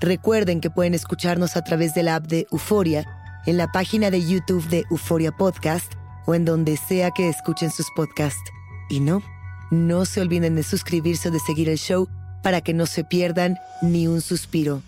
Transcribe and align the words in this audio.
Recuerden 0.00 0.62
que 0.62 0.70
pueden 0.70 0.94
escucharnos 0.94 1.58
a 1.58 1.62
través 1.62 1.92
de 1.92 2.02
la 2.02 2.14
app 2.14 2.26
de 2.26 2.46
Euforia, 2.50 3.04
en 3.44 3.58
la 3.58 3.70
página 3.70 4.10
de 4.10 4.26
YouTube 4.26 4.66
de 4.68 4.84
Euforia 4.90 5.30
Podcast 5.30 5.92
o 6.26 6.34
en 6.34 6.46
donde 6.46 6.78
sea 6.78 7.10
que 7.10 7.28
escuchen 7.28 7.70
sus 7.70 7.86
podcasts. 7.94 8.50
Y 8.88 9.00
no, 9.00 9.22
no 9.70 10.06
se 10.06 10.22
olviden 10.22 10.56
de 10.56 10.62
suscribirse 10.62 11.28
o 11.28 11.30
de 11.30 11.38
seguir 11.40 11.68
el 11.68 11.76
show 11.76 12.08
para 12.42 12.62
que 12.62 12.72
no 12.72 12.86
se 12.86 13.04
pierdan 13.04 13.58
ni 13.82 14.06
un 14.08 14.22
suspiro. 14.22 14.82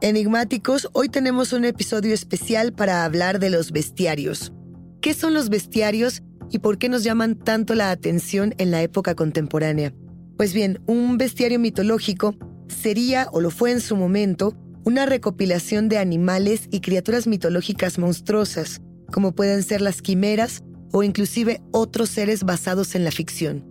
Enigmáticos, 0.00 0.88
hoy 0.94 1.10
tenemos 1.10 1.52
un 1.52 1.66
episodio 1.66 2.14
especial 2.14 2.72
para 2.72 3.04
hablar 3.04 3.38
de 3.38 3.50
los 3.50 3.70
bestiarios. 3.70 4.52
¿Qué 5.02 5.12
son 5.12 5.34
los 5.34 5.50
bestiarios 5.50 6.22
y 6.50 6.60
por 6.60 6.78
qué 6.78 6.88
nos 6.88 7.04
llaman 7.04 7.34
tanto 7.34 7.74
la 7.74 7.90
atención 7.90 8.54
en 8.56 8.70
la 8.70 8.80
época 8.80 9.14
contemporánea? 9.14 9.92
Pues 10.38 10.54
bien, 10.54 10.78
un 10.86 11.18
bestiario 11.18 11.58
mitológico 11.58 12.36
sería, 12.68 13.26
o 13.32 13.40
lo 13.40 13.50
fue 13.50 13.72
en 13.72 13.80
su 13.80 13.96
momento, 13.96 14.54
una 14.84 15.04
recopilación 15.04 15.88
de 15.88 15.98
animales 15.98 16.68
y 16.70 16.78
criaturas 16.78 17.26
mitológicas 17.26 17.98
monstruosas, 17.98 18.80
como 19.12 19.34
pueden 19.34 19.64
ser 19.64 19.80
las 19.80 20.00
quimeras 20.00 20.62
o 20.92 21.02
inclusive 21.02 21.60
otros 21.72 22.10
seres 22.10 22.44
basados 22.44 22.94
en 22.94 23.02
la 23.02 23.10
ficción. 23.10 23.64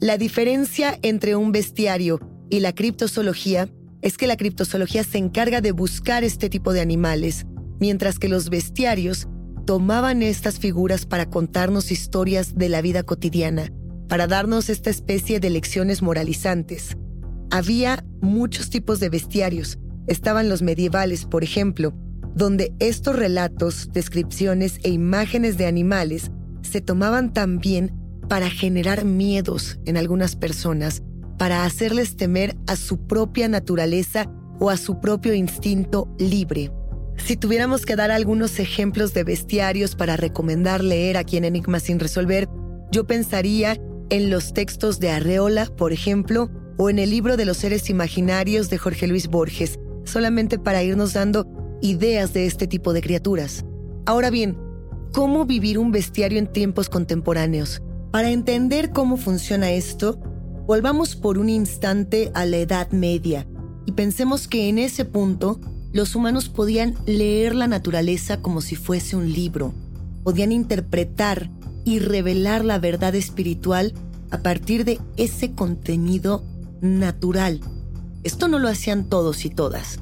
La 0.00 0.18
diferencia 0.18 0.98
entre 1.02 1.36
un 1.36 1.52
bestiario 1.52 2.18
y 2.50 2.58
la 2.58 2.74
criptozoología 2.74 3.68
es 4.02 4.18
que 4.18 4.26
la 4.26 4.36
criptozoología 4.36 5.04
se 5.04 5.18
encarga 5.18 5.60
de 5.60 5.70
buscar 5.70 6.24
este 6.24 6.50
tipo 6.50 6.72
de 6.72 6.80
animales, 6.80 7.46
mientras 7.78 8.18
que 8.18 8.28
los 8.28 8.50
bestiarios 8.50 9.28
tomaban 9.66 10.24
estas 10.24 10.58
figuras 10.58 11.06
para 11.06 11.30
contarnos 11.30 11.92
historias 11.92 12.56
de 12.56 12.68
la 12.68 12.82
vida 12.82 13.04
cotidiana, 13.04 13.70
para 14.08 14.26
darnos 14.26 14.70
esta 14.70 14.90
especie 14.90 15.40
de 15.40 15.50
lecciones 15.50 16.02
moralizantes. 16.02 16.96
Había 17.50 18.04
muchos 18.20 18.70
tipos 18.70 19.00
de 19.00 19.08
bestiarios. 19.08 19.78
Estaban 20.06 20.48
los 20.48 20.62
medievales, 20.62 21.24
por 21.24 21.44
ejemplo, 21.44 21.94
donde 22.34 22.72
estos 22.78 23.16
relatos, 23.16 23.90
descripciones 23.92 24.78
e 24.82 24.90
imágenes 24.90 25.58
de 25.58 25.66
animales 25.66 26.30
se 26.62 26.80
tomaban 26.80 27.32
también 27.32 27.94
para 28.28 28.50
generar 28.50 29.04
miedos 29.04 29.78
en 29.86 29.96
algunas 29.96 30.36
personas, 30.36 31.02
para 31.38 31.64
hacerles 31.64 32.16
temer 32.16 32.56
a 32.66 32.76
su 32.76 33.06
propia 33.06 33.48
naturaleza 33.48 34.30
o 34.60 34.70
a 34.70 34.76
su 34.76 35.00
propio 35.00 35.34
instinto 35.34 36.14
libre. 36.18 36.70
Si 37.16 37.36
tuviéramos 37.36 37.84
que 37.84 37.96
dar 37.96 38.10
algunos 38.10 38.58
ejemplos 38.58 39.12
de 39.14 39.24
bestiarios 39.24 39.94
para 39.94 40.16
recomendar 40.16 40.82
leer 40.84 41.16
aquí 41.16 41.36
en 41.36 41.44
Enigma 41.44 41.80
sin 41.80 41.98
resolver, 41.98 42.48
yo 42.90 43.06
pensaría 43.06 43.78
en 44.10 44.30
los 44.30 44.54
textos 44.54 45.00
de 45.00 45.10
Arreola, 45.10 45.66
por 45.66 45.92
ejemplo, 45.92 46.50
o 46.76 46.90
en 46.90 46.98
el 46.98 47.10
libro 47.10 47.36
de 47.36 47.44
los 47.44 47.58
seres 47.58 47.90
imaginarios 47.90 48.70
de 48.70 48.78
Jorge 48.78 49.06
Luis 49.06 49.28
Borges, 49.28 49.78
solamente 50.04 50.58
para 50.58 50.82
irnos 50.82 51.12
dando 51.12 51.46
ideas 51.82 52.32
de 52.32 52.46
este 52.46 52.66
tipo 52.66 52.92
de 52.92 53.02
criaturas. 53.02 53.64
Ahora 54.06 54.30
bien, 54.30 54.56
¿cómo 55.12 55.44
vivir 55.44 55.78
un 55.78 55.92
bestiario 55.92 56.38
en 56.38 56.46
tiempos 56.46 56.88
contemporáneos? 56.88 57.82
Para 58.10 58.30
entender 58.30 58.90
cómo 58.90 59.16
funciona 59.16 59.70
esto, 59.72 60.18
volvamos 60.66 61.14
por 61.14 61.38
un 61.38 61.48
instante 61.48 62.30
a 62.34 62.46
la 62.46 62.58
Edad 62.58 62.90
Media 62.92 63.46
y 63.84 63.92
pensemos 63.92 64.48
que 64.48 64.68
en 64.68 64.78
ese 64.78 65.04
punto 65.04 65.60
los 65.92 66.14
humanos 66.14 66.48
podían 66.48 66.94
leer 67.06 67.54
la 67.54 67.66
naturaleza 67.66 68.40
como 68.40 68.60
si 68.60 68.76
fuese 68.76 69.16
un 69.16 69.32
libro, 69.32 69.72
podían 70.24 70.52
interpretar 70.52 71.50
y 71.88 72.00
revelar 72.00 72.66
la 72.66 72.78
verdad 72.78 73.14
espiritual 73.14 73.94
a 74.30 74.38
partir 74.38 74.84
de 74.84 75.00
ese 75.16 75.52
contenido 75.52 76.44
natural. 76.82 77.60
Esto 78.24 78.46
no 78.46 78.58
lo 78.58 78.68
hacían 78.68 79.08
todos 79.08 79.46
y 79.46 79.50
todas, 79.50 79.98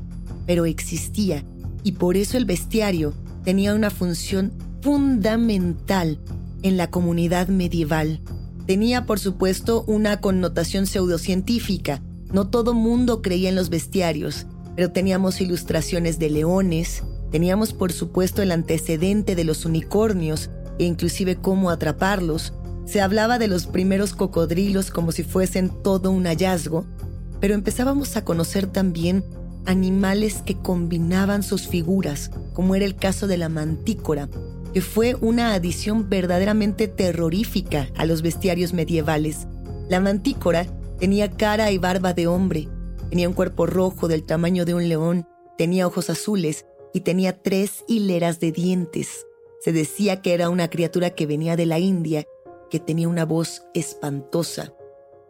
pero 0.47 0.67
existía 0.67 1.45
y 1.85 1.93
por 1.93 2.17
eso 2.17 2.37
el 2.37 2.45
bestiario 2.45 3.15
tenía 3.45 3.73
una 3.73 3.91
función 3.91 4.53
fundamental 4.83 6.19
en 6.63 6.77
la 6.77 6.91
comunidad 6.91 7.47
medieval. 7.47 8.21
Tenía, 8.67 9.07
por 9.07 9.21
supuesto, 9.21 9.85
una 9.87 10.21
connotación 10.21 10.87
pseudocientífica. 10.87 12.03
No 12.33 12.49
todo 12.49 12.75
mundo 12.75 13.23
creía 13.23 13.51
en 13.51 13.55
los 13.55 13.69
bestiarios, 13.69 14.47
pero 14.75 14.91
teníamos 14.91 15.41
ilustraciones 15.41 16.19
de 16.19 16.31
leones, 16.31 17.05
teníamos, 17.31 17.73
por 17.73 17.93
supuesto, 17.93 18.43
el 18.43 18.51
antecedente 18.51 19.37
de 19.37 19.45
los 19.45 19.65
unicornios 19.65 20.51
e 20.79 20.85
inclusive 20.85 21.37
cómo 21.37 21.71
atraparlos. 21.71 22.53
Se 22.85 23.01
hablaba 23.01 23.39
de 23.39 23.49
los 23.49 23.67
primeros 23.67 24.15
cocodrilos 24.15 24.91
como 24.91 25.13
si 25.13 25.23
fuesen 25.23 25.71
todo 25.83 26.11
un 26.11 26.25
hallazgo, 26.25 26.87
pero 27.41 27.55
empezábamos 27.55 28.17
a 28.17 28.25
conocer 28.25 28.67
también 28.67 29.25
animales 29.67 30.43
que 30.45 30.57
combinaban 30.57 31.43
sus 31.43 31.67
figuras, 31.69 32.31
como 32.55 32.75
era 32.75 32.85
el 32.85 32.97
caso 32.97 33.27
de 33.27 33.37
la 33.37 33.49
mantícora, 33.49 34.29
que 34.73 34.81
fue 34.81 35.15
una 35.15 35.55
adición 35.55 36.09
verdaderamente 36.09 36.89
terrorífica 36.89 37.89
a 37.97 38.07
los 38.07 38.23
bestiarios 38.23 38.73
medievales. 38.73 39.47
La 39.89 40.01
mantícora 40.01 40.67
tenía 40.99 41.31
cara 41.31 41.71
y 41.73 41.79
barba 41.79 42.15
de 42.15 42.27
hombre, 42.27 42.69
tenía 43.11 43.29
un 43.29 43.35
cuerpo 43.35 43.67
rojo 43.67 44.09
del 44.09 44.25
tamaño 44.25 44.65
de 44.65 44.75
un 44.75 44.89
león, 44.89 45.27
tenía 45.59 45.87
ojos 45.87 46.11
azules 46.11 46.67
y 46.95 47.01
tenía 47.01 47.43
tres 47.43 47.85
hileras 47.89 48.41
de 48.41 48.53
dientes. 48.53 49.27
Se 49.61 49.73
decía 49.73 50.23
que 50.23 50.35
era 50.35 50.51
una 50.51 50.69
criatura 50.71 51.11
que 51.11 51.27
venía 51.27 51.57
de 51.57 51.67
la 51.67 51.79
India, 51.79 52.27
que 52.71 52.81
tenía 52.81 53.09
una 53.09 53.25
voz 53.25 53.63
espantosa. 53.75 54.75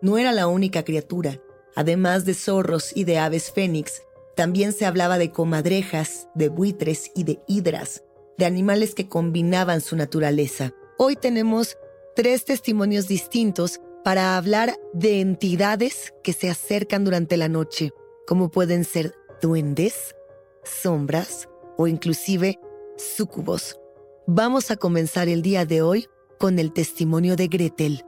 No 0.00 0.18
era 0.18 0.32
la 0.32 0.46
única 0.46 0.84
criatura. 0.84 1.40
Además 1.74 2.24
de 2.24 2.34
zorros 2.34 2.96
y 2.96 3.04
de 3.04 3.18
aves 3.18 3.50
fénix, 3.50 4.02
también 4.34 4.72
se 4.72 4.86
hablaba 4.86 5.18
de 5.18 5.30
comadrejas, 5.30 6.28
de 6.34 6.48
buitres 6.48 7.10
y 7.14 7.24
de 7.24 7.40
hidras, 7.46 8.02
de 8.38 8.44
animales 8.44 8.94
que 8.94 9.08
combinaban 9.08 9.80
su 9.80 9.96
naturaleza. 9.96 10.72
Hoy 10.98 11.16
tenemos 11.16 11.76
tres 12.14 12.44
testimonios 12.44 13.08
distintos 13.08 13.80
para 14.04 14.36
hablar 14.36 14.78
de 14.92 15.20
entidades 15.20 16.14
que 16.22 16.32
se 16.32 16.48
acercan 16.48 17.04
durante 17.04 17.36
la 17.36 17.48
noche, 17.48 17.92
como 18.26 18.50
pueden 18.50 18.84
ser 18.84 19.14
duendes, 19.42 20.14
sombras 20.62 21.48
o 21.76 21.86
inclusive 21.86 22.58
súcubos. 22.96 23.78
Vamos 24.28 24.72
a 24.72 24.76
comenzar 24.76 25.28
el 25.28 25.40
día 25.40 25.64
de 25.64 25.82
hoy 25.82 26.08
con 26.40 26.58
el 26.58 26.72
testimonio 26.72 27.36
de 27.36 27.46
Gretel. 27.46 28.04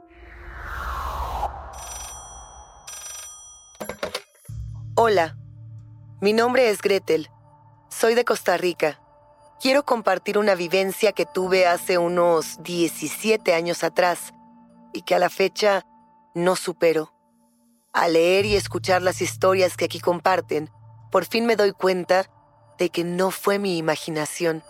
Hola, 4.95 5.37
mi 6.19 6.33
nombre 6.33 6.71
es 6.71 6.81
Gretel. 6.81 7.29
Soy 7.87 8.15
de 8.15 8.25
Costa 8.25 8.57
Rica. 8.57 8.99
Quiero 9.61 9.85
compartir 9.85 10.37
una 10.37 10.55
vivencia 10.55 11.13
que 11.13 11.25
tuve 11.25 11.65
hace 11.65 11.97
unos 11.97 12.61
17 12.63 13.53
años 13.53 13.85
atrás 13.85 14.33
y 14.91 15.03
que 15.03 15.15
a 15.15 15.19
la 15.19 15.29
fecha 15.29 15.85
no 16.35 16.57
supero. 16.57 17.13
Al 17.93 18.11
leer 18.11 18.45
y 18.45 18.57
escuchar 18.57 19.01
las 19.01 19.21
historias 19.21 19.77
que 19.77 19.85
aquí 19.85 20.01
comparten, 20.01 20.69
por 21.13 21.23
fin 21.23 21.45
me 21.45 21.55
doy 21.55 21.71
cuenta 21.71 22.29
de 22.77 22.89
que 22.89 23.05
no 23.05 23.31
fue 23.31 23.57
mi 23.57 23.77
imaginación. 23.77 24.63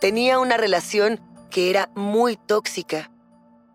Tenía 0.00 0.38
una 0.38 0.56
relación 0.56 1.20
que 1.50 1.68
era 1.68 1.90
muy 1.94 2.36
tóxica 2.36 3.10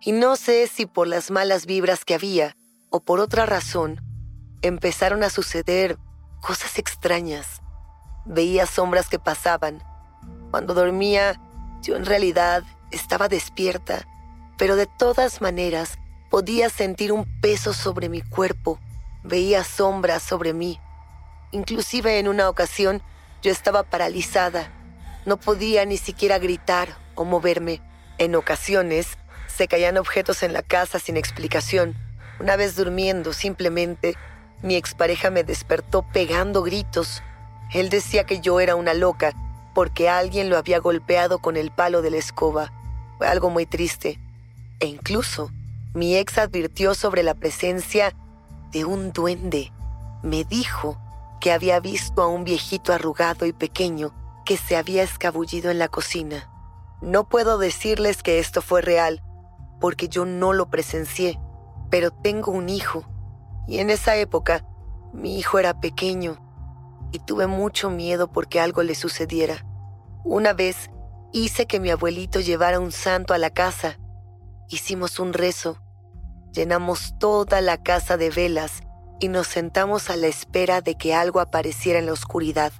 y 0.02 0.12
no 0.12 0.36
sé 0.36 0.66
si 0.66 0.88
por 0.88 1.08
las 1.08 1.30
malas 1.30 1.68
vibras 1.68 2.04
que 2.04 2.16
había 2.16 2.56
o 2.90 3.00
por 3.00 3.20
otra 3.20 3.46
razón 3.46 4.02
empezaron 4.64 5.24
a 5.24 5.30
suceder 5.30 6.00
cosas 6.42 6.80
extrañas. 6.80 7.62
Veía 8.26 8.66
sombras 8.66 9.08
que 9.08 9.20
pasaban. 9.20 9.84
Cuando 10.50 10.74
dormía, 10.74 11.40
yo 11.84 11.96
en 11.96 12.06
realidad 12.06 12.64
estaba 12.90 13.28
despierta, 13.28 14.08
pero 14.58 14.76
de 14.76 14.88
todas 14.88 15.42
maneras 15.42 16.00
podía 16.32 16.70
sentir 16.70 17.12
un 17.12 17.26
peso 17.40 17.72
sobre 17.72 18.10
mi 18.10 18.22
cuerpo. 18.22 18.80
Veía 19.24 19.64
sombras 19.64 20.24
sobre 20.24 20.54
mí. 20.54 20.80
Inclusive 21.52 22.18
en 22.18 22.28
una 22.28 22.50
ocasión 22.50 23.04
yo 23.44 23.52
estaba 23.52 23.84
paralizada. 23.84 24.72
No 25.26 25.38
podía 25.38 25.86
ni 25.86 25.98
siquiera 25.98 26.38
gritar 26.38 26.98
o 27.16 27.26
moverme. 27.26 27.82
En 28.18 28.36
ocasiones 28.36 29.18
se 29.48 29.68
caían 29.68 29.98
objetos 29.98 30.44
en 30.44 30.54
la 30.54 30.62
casa 30.62 31.00
sin 31.00 31.18
explicación. 31.18 31.96
Una 32.40 32.56
vez 32.58 32.76
durmiendo, 32.76 33.34
simplemente 33.34 34.16
mi 34.62 34.76
expareja 34.76 35.32
me 35.32 35.44
despertó 35.44 36.06
pegando 36.14 36.62
gritos. 36.62 37.24
Él 37.74 37.90
decía 37.90 38.26
que 38.26 38.40
yo 38.40 38.60
era 38.60 38.76
una 38.76 38.94
loca 38.94 39.34
porque 39.74 40.10
alguien 40.10 40.50
lo 40.50 40.58
había 40.58 40.80
golpeado 40.80 41.40
con 41.40 41.58
el 41.58 41.72
palo 41.72 42.02
de 42.02 42.12
la 42.12 42.18
escoba. 42.18 42.72
Fue 43.18 43.28
algo 43.28 43.50
muy 43.50 43.66
triste. 43.66 44.20
E 44.80 44.86
incluso 44.86 45.52
mi 45.94 46.16
ex 46.18 46.38
advirtió 46.38 46.94
sobre 46.94 47.24
la 47.24 47.34
presencia 47.34 48.14
de 48.72 48.86
un 48.86 49.12
duende. 49.12 49.72
Me 50.22 50.44
dijo 50.44 50.98
que 51.42 51.52
había 51.52 51.80
visto 51.80 52.22
a 52.22 52.28
un 52.28 52.44
viejito 52.44 52.94
arrugado 52.94 53.46
y 53.46 53.54
pequeño 53.54 54.14
que 54.46 54.58
se 54.58 54.78
había 54.78 55.04
escabullido 55.04 55.72
en 55.72 55.80
la 55.80 55.88
cocina. 55.88 56.50
No 57.02 57.28
puedo 57.28 57.58
decirles 57.58 58.24
que 58.24 58.40
esto 58.40 58.62
fue 58.62 58.82
real, 58.82 59.22
porque 59.82 60.08
yo 60.08 60.26
no 60.26 60.54
lo 60.54 60.70
presencié, 60.70 61.40
pero 61.90 62.12
tengo 62.12 62.52
un 62.52 62.70
hijo 62.70 63.06
y 63.68 63.80
en 63.80 63.90
esa 63.90 64.16
época, 64.16 64.66
mi 65.14 65.38
hijo 65.38 65.58
era 65.58 65.80
pequeño 65.80 66.38
y 67.12 67.20
tuve 67.20 67.48
mucho 67.48 67.90
miedo 67.90 68.32
porque 68.32 68.60
algo 68.60 68.84
le 68.84 68.96
sucediera. 68.96 69.66
Una 70.24 70.54
vez 70.54 70.90
hice 71.32 71.66
que 71.66 71.80
mi 71.80 71.90
abuelito 71.90 72.40
llevara 72.40 72.80
un 72.80 72.92
santo 72.92 73.34
a 73.34 73.38
la 73.38 73.50
casa. 73.50 73.98
Hicimos 74.70 75.20
un 75.20 75.34
rezo, 75.34 75.82
llenamos 76.52 77.16
toda 77.18 77.62
la 77.62 77.82
casa 77.82 78.18
de 78.18 78.30
velas 78.30 78.82
y 79.20 79.30
nos 79.30 79.48
sentamos 79.48 80.10
a 80.10 80.16
la 80.16 80.28
espera 80.28 80.82
de 80.82 80.96
que 80.96 81.16
algo 81.16 81.40
apareciera 81.40 82.00
en 82.00 82.06
la 82.06 82.14
oscuridad. 82.14 82.72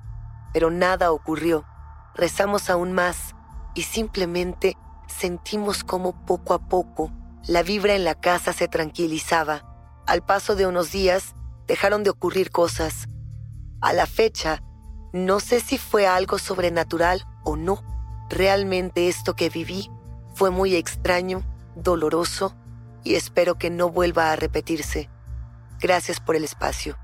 Pero 0.56 0.72
nada 0.72 1.12
ocurrió. 1.12 1.66
Rezamos 2.14 2.70
aún 2.70 2.94
más 2.94 3.36
y 3.74 3.82
simplemente 3.82 4.78
sentimos 5.08 5.84
como 5.84 6.26
poco 6.26 6.54
a 6.54 6.70
poco 6.70 7.12
la 7.46 7.62
vibra 7.62 7.94
en 7.94 8.06
la 8.06 8.16
casa 8.16 8.54
se 8.54 8.70
tranquilizaba 8.70 9.76
al 10.08 10.24
paso 10.24 10.56
de 10.56 10.68
unos 10.68 10.92
días, 10.92 11.36
dejaron 11.68 12.04
de 12.04 12.12
ocurrir 12.12 12.52
cosas. 12.52 13.08
A 13.82 13.92
la 13.92 14.06
fecha, 14.06 14.62
no 15.14 15.40
sé 15.40 15.60
si 15.60 15.78
fue 15.78 16.08
algo 16.08 16.38
sobrenatural 16.38 17.26
o 17.44 17.56
no. 17.56 17.84
Realmente 18.30 19.10
esto 19.10 19.36
que 19.36 19.50
viví 19.50 19.90
fue 20.36 20.52
muy 20.52 20.76
extraño, 20.76 21.44
doloroso 21.76 22.56
y 23.04 23.16
espero 23.16 23.58
que 23.58 23.70
no 23.70 23.90
vuelva 23.90 24.32
a 24.32 24.36
repetirse. 24.36 25.10
Gracias 25.80 26.20
por 26.20 26.36
el 26.36 26.44
espacio. 26.44 26.98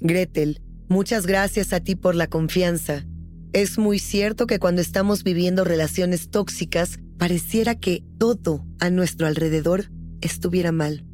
Gretel, 0.00 0.62
muchas 0.90 1.24
gracias 1.26 1.72
a 1.72 1.80
ti 1.80 1.94
por 1.94 2.14
la 2.14 2.26
confianza. 2.26 3.06
Es 3.52 3.78
muy 3.78 3.98
cierto 3.98 4.46
que 4.46 4.58
cuando 4.58 4.82
estamos 4.82 5.24
viviendo 5.24 5.64
relaciones 5.64 6.28
tóxicas, 6.28 6.98
pareciera 7.16 7.76
que 7.76 8.04
todo 8.18 8.66
a 8.80 8.90
nuestro 8.90 9.26
alrededor 9.26 9.90
estuviera 10.20 10.72
mal. 10.72 11.06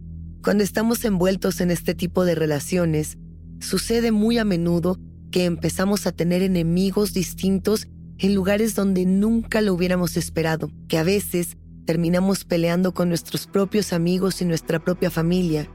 Cuando 0.42 0.64
estamos 0.64 1.04
envueltos 1.04 1.60
en 1.60 1.70
este 1.70 1.94
tipo 1.94 2.24
de 2.24 2.34
relaciones, 2.34 3.18
sucede 3.60 4.12
muy 4.12 4.38
a 4.38 4.44
menudo 4.44 4.98
que 5.30 5.44
empezamos 5.44 6.06
a 6.06 6.12
tener 6.12 6.42
enemigos 6.42 7.12
distintos 7.12 7.86
en 8.18 8.34
lugares 8.34 8.74
donde 8.74 9.04
nunca 9.04 9.60
lo 9.60 9.74
hubiéramos 9.74 10.16
esperado, 10.16 10.70
que 10.88 10.96
a 10.96 11.02
veces 11.02 11.56
terminamos 11.84 12.44
peleando 12.44 12.94
con 12.94 13.08
nuestros 13.10 13.46
propios 13.46 13.92
amigos 13.92 14.40
y 14.40 14.46
nuestra 14.46 14.82
propia 14.82 15.10
familia, 15.10 15.68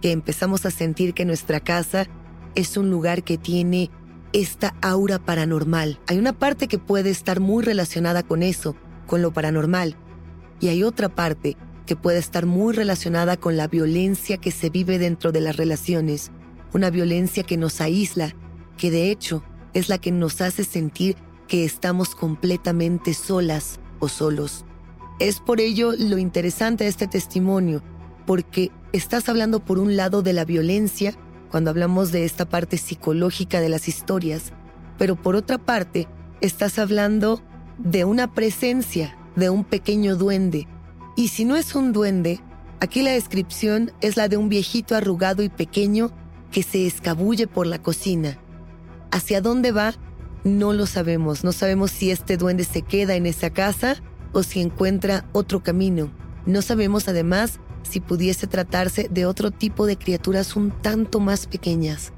que 0.00 0.10
empezamos 0.10 0.66
a 0.66 0.70
sentir 0.70 1.14
que 1.14 1.24
nuestra 1.24 1.60
casa 1.60 2.08
es 2.54 2.76
un 2.76 2.90
lugar 2.90 3.24
que 3.24 3.38
tiene 3.38 3.90
esta 4.32 4.74
aura 4.82 5.18
paranormal. 5.18 6.00
Hay 6.06 6.18
una 6.18 6.32
parte 6.32 6.68
que 6.68 6.78
puede 6.78 7.10
estar 7.10 7.40
muy 7.40 7.62
relacionada 7.62 8.22
con 8.22 8.42
eso, 8.42 8.74
con 9.06 9.22
lo 9.22 9.32
paranormal, 9.32 9.96
y 10.60 10.68
hay 10.68 10.82
otra 10.82 11.08
parte 11.08 11.56
que 11.86 11.96
puede 11.96 12.18
estar 12.18 12.46
muy 12.46 12.74
relacionada 12.74 13.36
con 13.36 13.56
la 13.56 13.68
violencia 13.68 14.38
que 14.38 14.50
se 14.50 14.70
vive 14.70 14.98
dentro 14.98 15.32
de 15.32 15.40
las 15.40 15.56
relaciones, 15.56 16.30
una 16.72 16.90
violencia 16.90 17.42
que 17.44 17.56
nos 17.56 17.80
aísla, 17.80 18.34
que 18.76 18.90
de 18.90 19.10
hecho 19.10 19.44
es 19.74 19.88
la 19.88 19.98
que 19.98 20.10
nos 20.10 20.40
hace 20.40 20.64
sentir 20.64 21.16
que 21.46 21.64
estamos 21.64 22.14
completamente 22.14 23.14
solas 23.14 23.78
o 23.98 24.08
solos. 24.08 24.64
Es 25.20 25.40
por 25.40 25.60
ello 25.60 25.92
lo 25.96 26.18
interesante 26.18 26.84
de 26.84 26.90
este 26.90 27.06
testimonio, 27.06 27.82
porque 28.26 28.70
estás 28.92 29.28
hablando 29.28 29.60
por 29.60 29.78
un 29.78 29.96
lado 29.96 30.22
de 30.22 30.32
la 30.32 30.44
violencia, 30.44 31.14
cuando 31.50 31.70
hablamos 31.70 32.12
de 32.12 32.24
esta 32.24 32.48
parte 32.48 32.76
psicológica 32.78 33.60
de 33.60 33.68
las 33.68 33.88
historias, 33.88 34.52
pero 34.98 35.16
por 35.16 35.36
otra 35.36 35.58
parte 35.58 36.08
estás 36.40 36.78
hablando 36.78 37.42
de 37.78 38.04
una 38.04 38.32
presencia, 38.32 39.16
de 39.36 39.50
un 39.50 39.64
pequeño 39.64 40.16
duende. 40.16 40.68
Y 41.16 41.28
si 41.28 41.44
no 41.44 41.56
es 41.56 41.74
un 41.74 41.92
duende, 41.92 42.40
aquí 42.80 43.02
la 43.02 43.12
descripción 43.12 43.92
es 44.00 44.16
la 44.16 44.28
de 44.28 44.36
un 44.36 44.48
viejito 44.48 44.94
arrugado 44.94 45.42
y 45.42 45.48
pequeño 45.48 46.10
que 46.50 46.62
se 46.62 46.86
escabulle 46.86 47.46
por 47.46 47.66
la 47.66 47.80
cocina. 47.82 48.38
¿Hacia 49.10 49.40
dónde 49.40 49.72
va? 49.72 49.94
No 50.44 50.72
lo 50.72 50.86
sabemos. 50.86 51.44
No 51.44 51.52
sabemos 51.52 51.90
si 51.90 52.10
este 52.10 52.36
duende 52.36 52.64
se 52.64 52.82
queda 52.82 53.14
en 53.14 53.26
esa 53.26 53.50
casa 53.50 53.96
o 54.32 54.42
si 54.42 54.60
encuentra 54.60 55.24
otro 55.32 55.62
camino. 55.62 56.10
No 56.46 56.62
sabemos 56.62 57.08
además 57.08 57.60
si 57.84 58.00
pudiese 58.00 58.46
tratarse 58.46 59.08
de 59.08 59.26
otro 59.26 59.50
tipo 59.50 59.86
de 59.86 59.96
criaturas 59.96 60.56
un 60.56 60.70
tanto 60.70 61.20
más 61.20 61.46
pequeñas. 61.46 62.12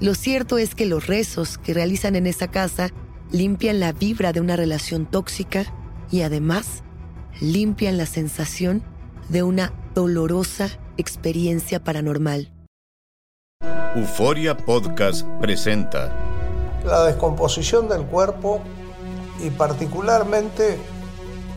Lo 0.00 0.14
cierto 0.14 0.56
es 0.56 0.74
que 0.74 0.86
los 0.86 1.06
rezos 1.06 1.58
que 1.58 1.74
realizan 1.74 2.16
en 2.16 2.26
esa 2.26 2.48
casa 2.48 2.88
limpian 3.30 3.80
la 3.80 3.92
vibra 3.92 4.32
de 4.32 4.40
una 4.40 4.56
relación 4.56 5.06
tóxica 5.06 5.64
y 6.10 6.22
además 6.22 6.82
limpian 7.40 7.98
la 7.98 8.06
sensación 8.06 8.82
de 9.28 9.42
una 9.42 9.72
dolorosa 9.94 10.70
experiencia 10.96 11.84
paranormal. 11.84 12.52
Euforia 13.94 14.56
Podcast 14.56 15.26
presenta 15.40 16.12
la 16.84 17.04
descomposición 17.04 17.88
del 17.88 18.02
cuerpo 18.04 18.60
y 19.44 19.50
particularmente 19.50 20.78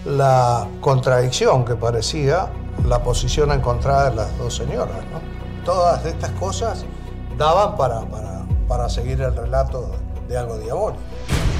la 0.06 0.68
contradicción 0.82 1.64
que 1.64 1.76
parecía 1.76 2.50
la 2.86 3.02
posición 3.04 3.52
encontrada 3.52 4.10
de 4.10 4.16
las 4.16 4.38
dos 4.38 4.56
señoras. 4.56 4.98
Todas 5.66 6.06
estas 6.06 6.32
cosas 6.32 6.86
daban 7.38 7.78
para, 7.78 8.02
para, 8.02 8.46
para 8.68 8.90
seguir 8.90 9.22
el 9.22 9.36
relato 9.36 9.92
de 10.28 10.38
algo 10.38 10.58
diabólico. 10.58 11.02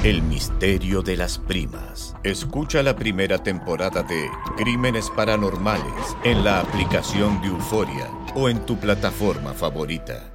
El 0.02 0.22
misterio 0.22 1.00
de 1.00 1.16
las 1.16 1.38
primas. 1.38 2.14
Escucha 2.24 2.82
la 2.82 2.94
primera 2.94 3.38
temporada 3.38 4.02
de 4.02 4.28
Crímenes 4.56 5.08
Paranormales 5.08 6.16
en 6.24 6.44
la 6.44 6.60
aplicación 6.60 7.40
de 7.40 7.48
Euforia 7.48 8.10
o 8.34 8.50
en 8.50 8.66
tu 8.66 8.76
plataforma 8.76 9.54
favorita. 9.54 10.30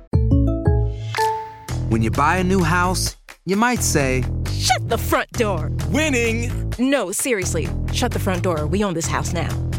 When 1.90 2.02
you 2.02 2.12
buy 2.12 2.38
a 2.38 2.44
new 2.44 2.64
house, 2.64 3.16
you 3.46 3.58
might 3.58 3.82
say, 3.82 4.24
Shut 4.52 4.90
the 4.90 4.98
front 4.98 5.32
door! 5.34 5.72
Winning! 5.92 6.52
No, 6.78 7.12
seriously, 7.12 7.68
shut 7.94 8.12
the 8.12 8.20
front 8.20 8.44
door. 8.44 8.68
We 8.68 8.84
own 8.84 8.94
this 8.94 9.08
house 9.08 9.34
now. 9.34 9.50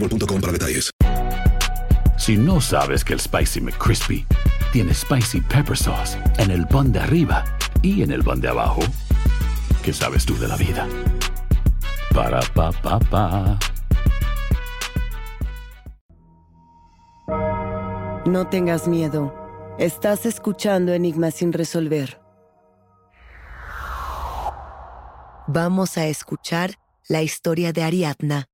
boostmobile.com 0.00 0.40
para 0.40 0.52
detalles. 0.52 0.90
Si 2.18 2.36
no 2.36 2.60
sabes 2.60 3.04
que 3.04 3.12
el 3.12 3.20
Spicy 3.20 3.60
McCrispy 3.60 4.26
tiene 4.72 4.94
Spicy 4.94 5.40
Pepper 5.40 5.76
Sauce 5.76 6.18
en 6.38 6.50
el 6.50 6.66
pan 6.66 6.92
de 6.92 7.00
arriba 7.00 7.44
y 7.82 8.02
en 8.02 8.10
el 8.10 8.24
pan 8.24 8.40
de 8.40 8.48
abajo, 8.48 8.80
¿qué 9.82 9.92
sabes 9.92 10.24
tú 10.24 10.36
de 10.38 10.48
la 10.48 10.56
vida? 10.56 10.88
Para, 12.14 12.40
pa, 12.54 12.72
pa, 12.72 12.98
pa. 12.98 13.58
No 18.26 18.48
tengas 18.48 18.88
miedo. 18.88 19.32
Estás 19.78 20.26
escuchando 20.26 20.92
Enigmas 20.92 21.34
sin 21.34 21.52
resolver. 21.52 22.20
Vamos 25.46 25.96
a 25.96 26.06
escuchar 26.06 26.78
la 27.08 27.22
historia 27.22 27.72
de 27.72 27.84
Ariadna. 27.84 28.48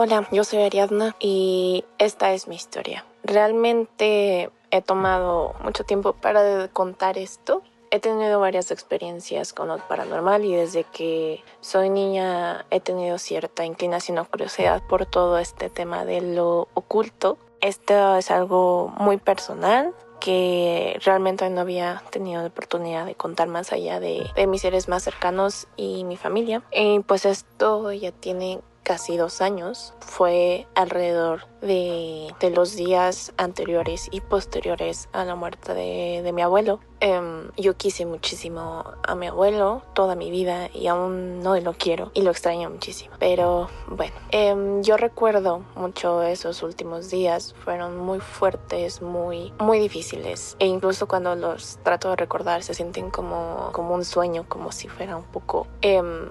Hola, 0.00 0.28
yo 0.30 0.44
soy 0.44 0.62
Ariadna 0.62 1.16
y 1.18 1.84
esta 1.98 2.32
es 2.32 2.46
mi 2.46 2.54
historia. 2.54 3.04
Realmente 3.24 4.48
he 4.70 4.80
tomado 4.80 5.56
mucho 5.64 5.82
tiempo 5.82 6.12
para 6.12 6.68
contar 6.68 7.18
esto. 7.18 7.62
He 7.90 7.98
tenido 7.98 8.38
varias 8.38 8.70
experiencias 8.70 9.52
con 9.52 9.66
lo 9.66 9.78
paranormal 9.88 10.44
y 10.44 10.54
desde 10.54 10.84
que 10.84 11.42
soy 11.60 11.90
niña 11.90 12.64
he 12.70 12.78
tenido 12.78 13.18
cierta 13.18 13.64
inclinación 13.64 14.18
o 14.18 14.24
curiosidad 14.24 14.84
por 14.88 15.04
todo 15.04 15.36
este 15.36 15.68
tema 15.68 16.04
de 16.04 16.20
lo 16.20 16.68
oculto. 16.74 17.36
Esto 17.60 18.18
es 18.18 18.30
algo 18.30 18.94
muy 18.98 19.16
personal 19.16 19.96
que 20.20 20.96
realmente 21.04 21.50
no 21.50 21.62
había 21.62 22.04
tenido 22.10 22.42
la 22.42 22.48
oportunidad 22.48 23.04
de 23.04 23.16
contar 23.16 23.48
más 23.48 23.72
allá 23.72 23.98
de, 23.98 24.30
de 24.36 24.46
mis 24.46 24.62
seres 24.62 24.86
más 24.86 25.02
cercanos 25.02 25.66
y 25.76 26.04
mi 26.04 26.16
familia. 26.16 26.62
Y 26.70 27.00
pues 27.00 27.24
esto 27.24 27.92
ya 27.92 28.12
tiene 28.12 28.60
casi 28.88 29.18
dos 29.18 29.42
años. 29.42 29.92
Fue 30.00 30.66
alrededor 30.74 31.46
de, 31.60 32.34
de 32.40 32.50
los 32.50 32.74
días 32.74 33.34
anteriores 33.36 34.08
y 34.10 34.22
posteriores 34.22 35.10
a 35.12 35.26
la 35.26 35.34
muerte 35.34 35.74
de, 35.74 36.22
de 36.24 36.32
mi 36.32 36.40
abuelo. 36.40 36.80
Em, 37.00 37.50
yo 37.58 37.76
quise 37.76 38.06
muchísimo 38.06 38.84
a 39.06 39.14
mi 39.14 39.26
abuelo 39.26 39.82
toda 39.94 40.14
mi 40.14 40.30
vida 40.30 40.70
y 40.72 40.86
aún 40.86 41.40
no 41.40 41.54
lo 41.60 41.74
quiero 41.74 42.10
y 42.14 42.22
lo 42.22 42.30
extraño 42.30 42.70
muchísimo. 42.70 43.14
Pero 43.18 43.68
bueno, 43.88 44.14
em, 44.30 44.82
yo 44.82 44.96
recuerdo 44.96 45.62
mucho 45.76 46.22
esos 46.22 46.62
últimos 46.62 47.10
días. 47.10 47.54
Fueron 47.64 47.98
muy 47.98 48.20
fuertes, 48.20 49.02
muy, 49.02 49.52
muy 49.60 49.78
difíciles. 49.80 50.56
E 50.60 50.66
incluso 50.66 51.06
cuando 51.06 51.34
los 51.34 51.78
trato 51.82 52.08
de 52.08 52.16
recordar 52.16 52.62
se 52.62 52.72
sienten 52.72 53.10
como, 53.10 53.68
como 53.72 53.94
un 53.94 54.06
sueño, 54.06 54.46
como 54.48 54.72
si 54.72 54.88
fuera 54.88 55.14
un 55.14 55.24
poco... 55.24 55.66
Em, 55.82 56.30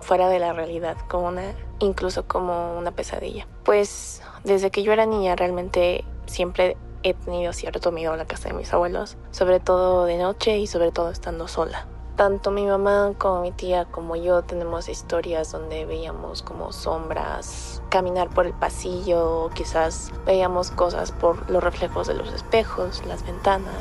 fuera 0.00 0.28
de 0.28 0.38
la 0.38 0.52
realidad, 0.52 0.96
como 1.08 1.28
una, 1.28 1.54
incluso 1.78 2.26
como 2.26 2.76
una 2.76 2.90
pesadilla. 2.92 3.46
Pues 3.64 4.22
desde 4.44 4.70
que 4.70 4.82
yo 4.82 4.92
era 4.92 5.06
niña 5.06 5.36
realmente 5.36 6.04
siempre 6.26 6.76
he 7.02 7.14
tenido 7.14 7.52
cierto 7.52 7.92
miedo 7.92 8.12
a 8.12 8.16
la 8.16 8.26
casa 8.26 8.48
de 8.48 8.54
mis 8.54 8.72
abuelos, 8.72 9.16
sobre 9.30 9.60
todo 9.60 10.06
de 10.06 10.18
noche 10.18 10.58
y 10.58 10.66
sobre 10.66 10.90
todo 10.90 11.10
estando 11.10 11.48
sola. 11.48 11.86
Tanto 12.16 12.52
mi 12.52 12.64
mamá 12.64 13.12
como 13.18 13.40
mi 13.40 13.50
tía 13.50 13.86
como 13.86 14.14
yo 14.14 14.42
tenemos 14.42 14.88
historias 14.88 15.50
donde 15.50 15.84
veíamos 15.84 16.42
como 16.42 16.72
sombras 16.72 17.82
caminar 17.90 18.30
por 18.30 18.46
el 18.46 18.52
pasillo, 18.52 19.50
quizás 19.52 20.12
veíamos 20.24 20.70
cosas 20.70 21.10
por 21.10 21.50
los 21.50 21.62
reflejos 21.62 22.06
de 22.06 22.14
los 22.14 22.32
espejos, 22.32 23.04
las 23.06 23.26
ventanas. 23.26 23.74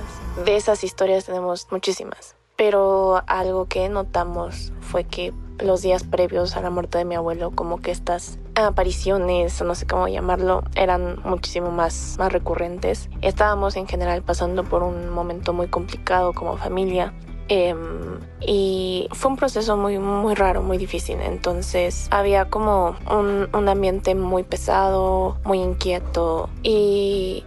De 0.46 0.56
esas 0.56 0.84
historias 0.84 1.26
tenemos 1.26 1.68
muchísimas. 1.72 2.36
Pero 2.66 3.22
algo 3.28 3.66
que 3.66 3.90
notamos 3.90 4.72
fue 4.80 5.04
que 5.04 5.34
los 5.60 5.82
días 5.82 6.06
previos 6.06 6.56
a 6.56 6.62
la 6.62 6.70
muerte 6.70 6.98
de 6.98 7.04
mi 7.04 7.14
abuelo, 7.14 7.52
como 7.52 7.82
que 7.82 7.92
estas 7.92 8.40
apariciones, 8.56 9.60
o 9.60 9.66
no 9.66 9.76
sé 9.76 9.86
cómo 9.86 10.08
llamarlo, 10.08 10.64
eran 10.74 11.20
muchísimo 11.26 11.72
más, 11.72 12.16
más 12.20 12.32
recurrentes. 12.32 13.10
Estábamos 13.22 13.76
en 13.76 13.86
general 13.86 14.22
pasando 14.22 14.64
por 14.64 14.82
un 14.82 15.10
momento 15.10 15.52
muy 15.52 15.68
complicado 15.68 16.32
como 16.32 16.56
familia. 16.56 17.14
Em, 17.50 18.22
y 18.40 19.10
fue 19.12 19.32
un 19.32 19.36
proceso 19.36 19.76
muy, 19.76 20.00
muy 20.00 20.34
raro, 20.34 20.64
muy 20.64 20.78
difícil. 20.78 21.20
Entonces 21.20 22.08
había 22.12 22.46
como 22.50 22.96
un, 23.12 23.50
un 23.54 23.68
ambiente 23.68 24.16
muy 24.16 24.44
pesado, 24.44 25.38
muy 25.44 25.60
inquieto. 25.60 26.50
Y 26.64 27.44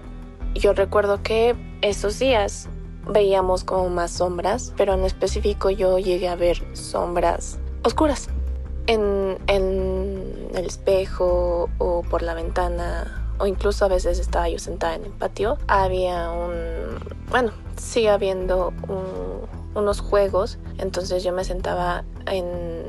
yo 0.54 0.74
recuerdo 0.74 1.22
que 1.22 1.56
esos 1.80 2.18
días 2.18 2.68
veíamos 3.06 3.64
como 3.64 3.88
más 3.88 4.10
sombras, 4.10 4.72
pero 4.76 4.94
en 4.94 5.04
específico 5.04 5.70
yo 5.70 5.98
llegué 5.98 6.28
a 6.28 6.36
ver 6.36 6.62
sombras 6.76 7.58
oscuras. 7.82 8.28
En, 8.88 9.38
en 9.48 10.48
el 10.54 10.64
espejo 10.64 11.68
o 11.78 12.02
por 12.02 12.22
la 12.22 12.34
ventana 12.34 13.26
o 13.38 13.46
incluso 13.46 13.84
a 13.84 13.88
veces 13.88 14.18
estaba 14.18 14.48
yo 14.48 14.58
sentada 14.58 14.94
en 14.94 15.04
el 15.04 15.12
patio, 15.12 15.58
había 15.66 16.30
un, 16.30 16.98
bueno, 17.30 17.52
sigue 17.76 18.08
habiendo 18.10 18.72
unos 19.74 20.00
juegos, 20.00 20.58
entonces 20.78 21.22
yo 21.22 21.32
me 21.32 21.44
sentaba 21.44 22.04
en, 22.26 22.84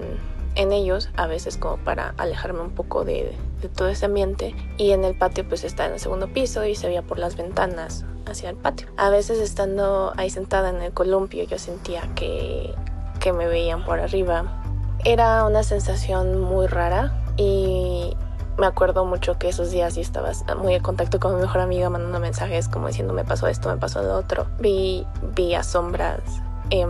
en, 0.56 0.72
ellos 0.72 1.10
a 1.18 1.28
veces 1.28 1.58
como 1.58 1.78
para 1.78 2.14
alejarme 2.18 2.62
un 2.62 2.72
poco 2.72 3.04
de, 3.04 3.34
de 3.62 3.70
todo 3.70 3.88
ese 3.88 4.06
ambiente 4.06 4.56
y 4.78 4.92
en 4.92 5.04
el 5.04 5.16
patio 5.16 5.48
pues 5.48 5.64
está 5.64 5.86
en 5.86 5.94
el 5.94 6.00
segundo 6.00 6.28
piso 6.28 6.66
y 6.66 6.76
se 6.76 6.88
veía 6.88 7.02
por 7.02 7.20
las 7.20 7.36
ventanas 7.36 8.06
hacia 8.26 8.50
el 8.50 8.56
patio. 8.56 8.88
A 8.98 9.10
veces 9.10 9.40
estando 9.40 10.14
ahí 10.18 10.30
sentada 10.30 10.70
en 10.70 10.82
el 10.82 10.94
columpio 10.94 11.44
yo 11.44 11.58
sentía 11.58 12.02
que, 12.16 12.74
que 13.20 13.34
me 13.34 13.48
veían 13.48 13.84
por 13.86 14.00
arriba. 14.00 14.62
Era 15.04 15.46
una 15.46 15.64
sensación 15.64 16.40
muy 16.40 16.68
rara 16.68 17.24
y 17.38 18.16
me 18.58 18.66
acuerdo 18.66 19.06
mucho 19.06 19.38
que 19.38 19.50
esos 19.50 19.72
días 19.72 19.96
yo 19.96 20.02
estaba 20.02 20.32
muy 20.58 20.74
en 20.74 20.82
contacto 20.82 21.20
con 21.20 21.36
mi 21.36 21.42
mejor 21.42 21.62
amiga 21.62 21.90
mandando 21.90 22.20
mensajes 22.20 22.68
como 22.68 22.88
diciendo 22.88 23.14
me 23.14 23.24
pasó 23.24 23.48
esto, 23.48 23.70
me 23.70 23.78
pasó 23.78 24.02
lo 24.02 24.16
otro. 24.16 24.48
Vi, 24.60 25.06
vi 25.36 25.54
a 25.54 25.64
sombras, 25.64 26.22
eh, 26.70 26.86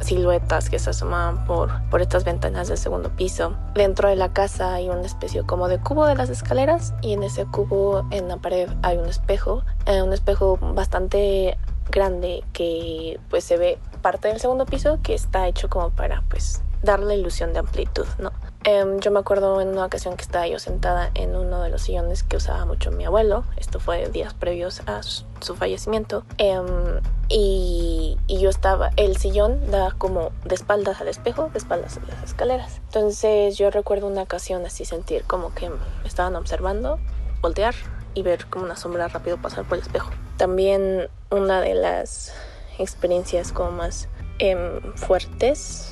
siluetas 0.00 0.70
que 0.70 0.78
se 0.78 0.90
asomaban 0.90 1.44
por, 1.44 1.70
por 1.90 2.02
estas 2.02 2.24
ventanas 2.24 2.68
del 2.68 2.78
segundo 2.78 3.10
piso. 3.10 3.54
Dentro 3.74 4.08
de 4.08 4.16
la 4.16 4.32
casa 4.32 4.74
hay 4.74 4.88
una 4.88 5.02
especie 5.02 5.42
como 5.42 5.68
de 5.68 5.78
cubo 5.78 6.06
de 6.06 6.14
las 6.14 6.30
escaleras 6.30 6.94
y 7.02 7.12
en 7.12 7.22
ese 7.22 7.46
cubo 7.46 8.06
en 8.10 8.28
la 8.28 8.36
pared 8.36 8.68
hay 8.82 8.98
un 8.98 9.08
espejo, 9.08 9.62
eh, 9.86 10.02
un 10.02 10.12
espejo 10.12 10.58
bastante 10.74 11.58
grande 11.90 12.42
que 12.52 13.20
pues 13.30 13.44
se 13.44 13.56
ve 13.56 13.78
parte 14.00 14.28
del 14.28 14.40
segundo 14.40 14.66
piso 14.66 14.98
que 15.02 15.14
está 15.14 15.46
hecho 15.48 15.68
como 15.68 15.90
para 15.90 16.22
pues 16.28 16.62
dar 16.82 17.00
la 17.00 17.14
ilusión 17.14 17.52
de 17.52 17.60
amplitud, 17.60 18.06
¿no? 18.18 18.32
Em, 18.64 19.00
yo 19.00 19.10
me 19.10 19.18
acuerdo 19.18 19.60
en 19.60 19.68
una 19.68 19.84
ocasión 19.84 20.16
que 20.16 20.22
estaba 20.22 20.46
yo 20.46 20.60
sentada 20.60 21.10
en 21.14 21.34
uno 21.34 21.62
de 21.62 21.68
los 21.68 21.82
sillones 21.82 22.22
que 22.22 22.36
usaba 22.36 22.64
mucho 22.64 22.92
mi 22.92 23.04
abuelo. 23.04 23.44
Esto 23.56 23.80
fue 23.80 24.08
días 24.08 24.34
previos 24.34 24.82
a 24.86 25.02
su, 25.02 25.56
fallecimiento. 25.56 26.24
Em, 26.38 27.00
y, 27.28 28.18
y, 28.28 28.38
yo 28.38 28.50
estaba, 28.50 28.90
el 28.96 29.16
sillón 29.16 29.70
da 29.72 29.92
como 29.98 30.30
de 30.44 30.54
espaldas 30.54 31.00
al 31.00 31.08
espejo, 31.08 31.50
de 31.52 31.58
espaldas 31.58 31.98
a 31.98 32.06
las 32.06 32.22
escaleras. 32.22 32.80
Entonces 32.86 33.58
yo 33.58 33.70
recuerdo 33.70 34.06
una 34.06 34.22
ocasión 34.22 34.64
así 34.64 34.84
sentir 34.84 35.24
como 35.24 35.52
que 35.54 35.68
me 35.68 35.76
estaban 36.06 36.36
observando, 36.36 37.00
voltear 37.40 37.74
y 38.14 38.22
ver 38.22 38.46
como 38.46 38.64
una 38.64 38.76
sombra 38.76 39.08
rápido 39.08 39.38
pasar 39.38 39.64
por 39.64 39.78
el 39.78 39.82
espejo. 39.82 40.10
También 40.36 41.08
una 41.30 41.60
de 41.60 41.74
las 41.74 42.32
experiencias 42.78 43.50
como 43.50 43.72
más 43.72 44.08
em, 44.38 44.80
fuertes 44.94 45.91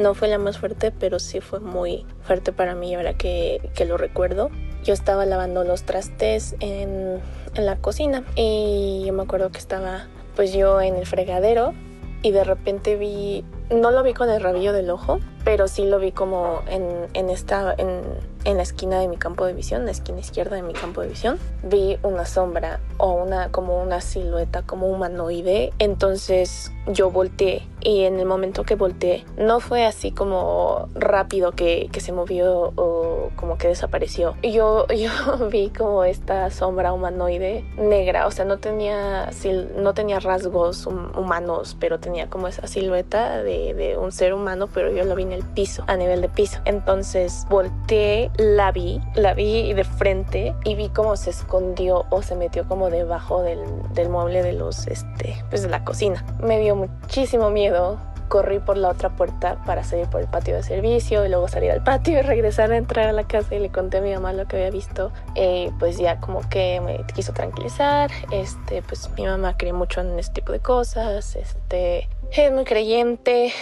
no 0.00 0.14
fue 0.14 0.28
la 0.28 0.38
más 0.38 0.58
fuerte, 0.58 0.90
pero 0.90 1.18
sí 1.18 1.40
fue 1.40 1.60
muy 1.60 2.06
fuerte 2.22 2.52
para 2.52 2.74
mí 2.74 2.94
ahora 2.94 3.14
que, 3.14 3.70
que 3.74 3.84
lo 3.84 3.96
recuerdo. 3.96 4.50
Yo 4.82 4.94
estaba 4.94 5.26
lavando 5.26 5.62
los 5.62 5.84
trastes 5.84 6.56
en, 6.60 7.20
en 7.54 7.66
la 7.66 7.76
cocina 7.76 8.24
y 8.34 9.04
yo 9.06 9.12
me 9.12 9.22
acuerdo 9.22 9.50
que 9.50 9.58
estaba 9.58 10.06
pues 10.36 10.52
yo 10.52 10.80
en 10.80 10.96
el 10.96 11.06
fregadero 11.06 11.74
y 12.22 12.30
de 12.32 12.44
repente 12.44 12.96
vi, 12.96 13.44
no 13.70 13.90
lo 13.90 14.02
vi 14.02 14.14
con 14.14 14.30
el 14.30 14.42
rabillo 14.42 14.72
del 14.72 14.90
ojo, 14.90 15.20
pero 15.44 15.68
sí 15.68 15.84
lo 15.84 15.98
vi 15.98 16.12
como 16.12 16.62
en, 16.68 17.08
en 17.14 17.30
esta, 17.30 17.74
en, 17.76 18.02
en, 18.44 18.56
la 18.56 18.62
esquina 18.62 19.00
de 19.00 19.08
mi 19.08 19.16
campo 19.16 19.46
de 19.46 19.52
visión, 19.52 19.84
la 19.84 19.90
esquina 19.90 20.20
izquierda 20.20 20.56
de 20.56 20.62
mi 20.62 20.72
campo 20.72 21.00
de 21.00 21.08
visión, 21.08 21.38
vi 21.62 21.98
una 22.02 22.26
sombra 22.26 22.80
o 22.98 23.12
una, 23.12 23.50
como 23.50 23.82
una 23.82 24.00
silueta, 24.00 24.62
como 24.62 24.88
humanoide, 24.88 25.72
entonces 25.78 26.72
yo 26.86 27.10
volteé 27.10 27.66
y 27.80 28.04
en 28.04 28.18
el 28.18 28.26
momento 28.26 28.64
que 28.64 28.74
volteé, 28.74 29.24
no 29.38 29.60
fue 29.60 29.86
así 29.86 30.12
como 30.12 30.88
rápido 30.94 31.52
que, 31.52 31.88
que 31.90 32.00
se 32.00 32.12
movió 32.12 32.72
o 32.76 33.30
como 33.36 33.56
que 33.56 33.68
desapareció. 33.68 34.36
Yo, 34.42 34.86
yo 34.96 35.10
vi 35.50 35.70
como 35.70 36.04
esta 36.04 36.50
sombra 36.50 36.92
humanoide 36.92 37.64
negra, 37.78 38.26
o 38.26 38.30
sea, 38.30 38.44
no 38.44 38.58
tenía, 38.58 39.30
no 39.76 39.94
tenía 39.94 40.20
rasgos 40.20 40.86
humanos, 40.86 41.76
pero 41.80 41.98
tenía 41.98 42.28
como 42.28 42.48
esa 42.48 42.66
silueta 42.66 43.42
de, 43.42 43.74
de 43.74 43.96
un 43.96 44.12
ser 44.12 44.34
humano, 44.34 44.68
pero 44.72 44.92
yo 44.92 45.04
lo 45.04 45.14
vi 45.14 45.24
el 45.32 45.44
piso, 45.44 45.84
a 45.86 45.96
nivel 45.96 46.20
de 46.20 46.28
piso. 46.28 46.60
Entonces 46.64 47.46
volteé, 47.48 48.30
la 48.36 48.72
vi, 48.72 49.00
la 49.14 49.34
vi 49.34 49.72
de 49.72 49.84
frente 49.84 50.54
y 50.64 50.74
vi 50.74 50.88
cómo 50.88 51.16
se 51.16 51.30
escondió 51.30 52.06
o 52.10 52.22
se 52.22 52.36
metió 52.36 52.66
como 52.66 52.90
debajo 52.90 53.42
del, 53.42 53.60
del 53.94 54.08
mueble 54.08 54.42
de 54.42 54.52
los, 54.52 54.86
este, 54.86 55.44
pues 55.50 55.62
de 55.62 55.68
la 55.68 55.84
cocina. 55.84 56.24
Me 56.42 56.58
dio 56.58 56.76
muchísimo 56.76 57.50
miedo 57.50 57.98
corrí 58.30 58.60
por 58.60 58.78
la 58.78 58.88
otra 58.88 59.10
puerta 59.10 59.62
para 59.66 59.84
salir 59.84 60.06
por 60.06 60.22
el 60.22 60.28
patio 60.28 60.54
de 60.54 60.62
servicio 60.62 61.26
y 61.26 61.28
luego 61.28 61.48
salir 61.48 61.72
al 61.72 61.82
patio 61.82 62.18
y 62.18 62.22
regresar 62.22 62.72
a 62.72 62.76
entrar 62.78 63.08
a 63.08 63.12
la 63.12 63.24
casa 63.26 63.54
y 63.54 63.58
le 63.58 63.70
conté 63.70 63.98
a 63.98 64.00
mi 64.00 64.14
mamá 64.14 64.32
lo 64.32 64.46
que 64.46 64.56
había 64.56 64.70
visto. 64.70 65.12
Eh, 65.34 65.70
pues 65.78 65.98
ya 65.98 66.20
como 66.20 66.48
que 66.48 66.80
me 66.80 67.04
quiso 67.12 67.34
tranquilizar. 67.34 68.10
Este, 68.30 68.80
pues 68.82 69.10
mi 69.16 69.26
mamá 69.26 69.56
cree 69.58 69.74
mucho 69.74 70.00
en 70.00 70.18
este 70.18 70.40
tipo 70.40 70.52
de 70.52 70.60
cosas. 70.60 71.36
Este, 71.36 72.08
es 72.30 72.52
muy 72.52 72.64
creyente 72.64 73.52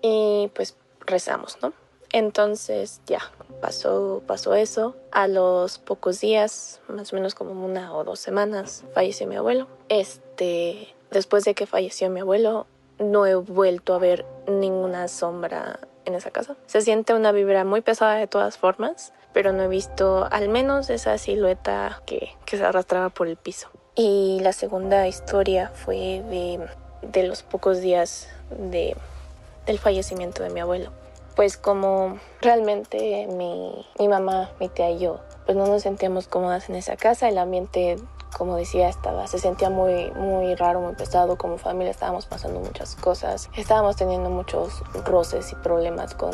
y 0.00 0.50
pues 0.54 0.76
rezamos, 1.06 1.58
¿no? 1.62 1.72
Entonces 2.12 3.00
ya 3.06 3.20
pasó, 3.60 4.22
pasó 4.26 4.54
eso. 4.54 4.94
A 5.10 5.26
los 5.26 5.78
pocos 5.78 6.20
días, 6.20 6.80
más 6.88 7.12
o 7.12 7.16
menos 7.16 7.34
como 7.34 7.64
una 7.64 7.92
o 7.92 8.04
dos 8.04 8.20
semanas, 8.20 8.84
falleció 8.94 9.26
mi 9.26 9.34
abuelo. 9.34 9.66
Este, 9.88 10.94
después 11.10 11.44
de 11.44 11.54
que 11.54 11.66
falleció 11.66 12.08
mi 12.10 12.20
abuelo, 12.20 12.66
no 12.98 13.26
he 13.26 13.34
vuelto 13.34 13.94
a 13.94 13.98
ver 13.98 14.24
ninguna 14.46 15.08
sombra 15.08 15.80
en 16.04 16.14
esa 16.14 16.30
casa. 16.30 16.56
Se 16.66 16.82
siente 16.82 17.14
una 17.14 17.32
vibra 17.32 17.64
muy 17.64 17.80
pesada 17.80 18.14
de 18.14 18.26
todas 18.26 18.58
formas, 18.58 19.12
pero 19.32 19.52
no 19.52 19.64
he 19.64 19.68
visto 19.68 20.28
al 20.30 20.48
menos 20.48 20.90
esa 20.90 21.18
silueta 21.18 22.00
que, 22.06 22.30
que 22.44 22.56
se 22.56 22.64
arrastraba 22.64 23.08
por 23.10 23.26
el 23.26 23.36
piso. 23.36 23.70
Y 23.96 24.38
la 24.42 24.52
segunda 24.52 25.08
historia 25.08 25.72
fue 25.74 26.22
de, 26.28 26.66
de 27.02 27.22
los 27.26 27.42
pocos 27.42 27.80
días 27.80 28.28
de 28.50 28.96
del 29.66 29.78
fallecimiento 29.78 30.42
de 30.42 30.50
mi 30.50 30.60
abuelo. 30.60 30.90
Pues 31.36 31.56
como 31.56 32.18
realmente 32.40 33.26
mi, 33.28 33.86
mi 33.98 34.08
mamá, 34.08 34.50
mi 34.60 34.68
tía 34.68 34.90
y 34.90 35.00
yo, 35.00 35.20
pues 35.46 35.56
no 35.56 35.66
nos 35.66 35.82
sentíamos 35.82 36.28
cómodas 36.28 36.68
en 36.68 36.76
esa 36.76 36.96
casa, 36.96 37.28
el 37.28 37.38
ambiente 37.38 37.96
como 38.34 38.56
decía, 38.56 38.88
estaba, 38.88 39.26
se 39.26 39.38
sentía 39.38 39.70
muy, 39.70 40.10
muy 40.10 40.54
raro, 40.56 40.80
muy 40.80 40.94
pesado. 40.94 41.38
Como 41.38 41.56
familia 41.56 41.90
estábamos 41.90 42.26
pasando 42.26 42.60
muchas 42.60 42.96
cosas. 42.96 43.48
Estábamos 43.56 43.96
teniendo 43.96 44.28
muchos 44.28 44.82
roces 45.04 45.52
y 45.52 45.54
problemas 45.56 46.14
con, 46.14 46.32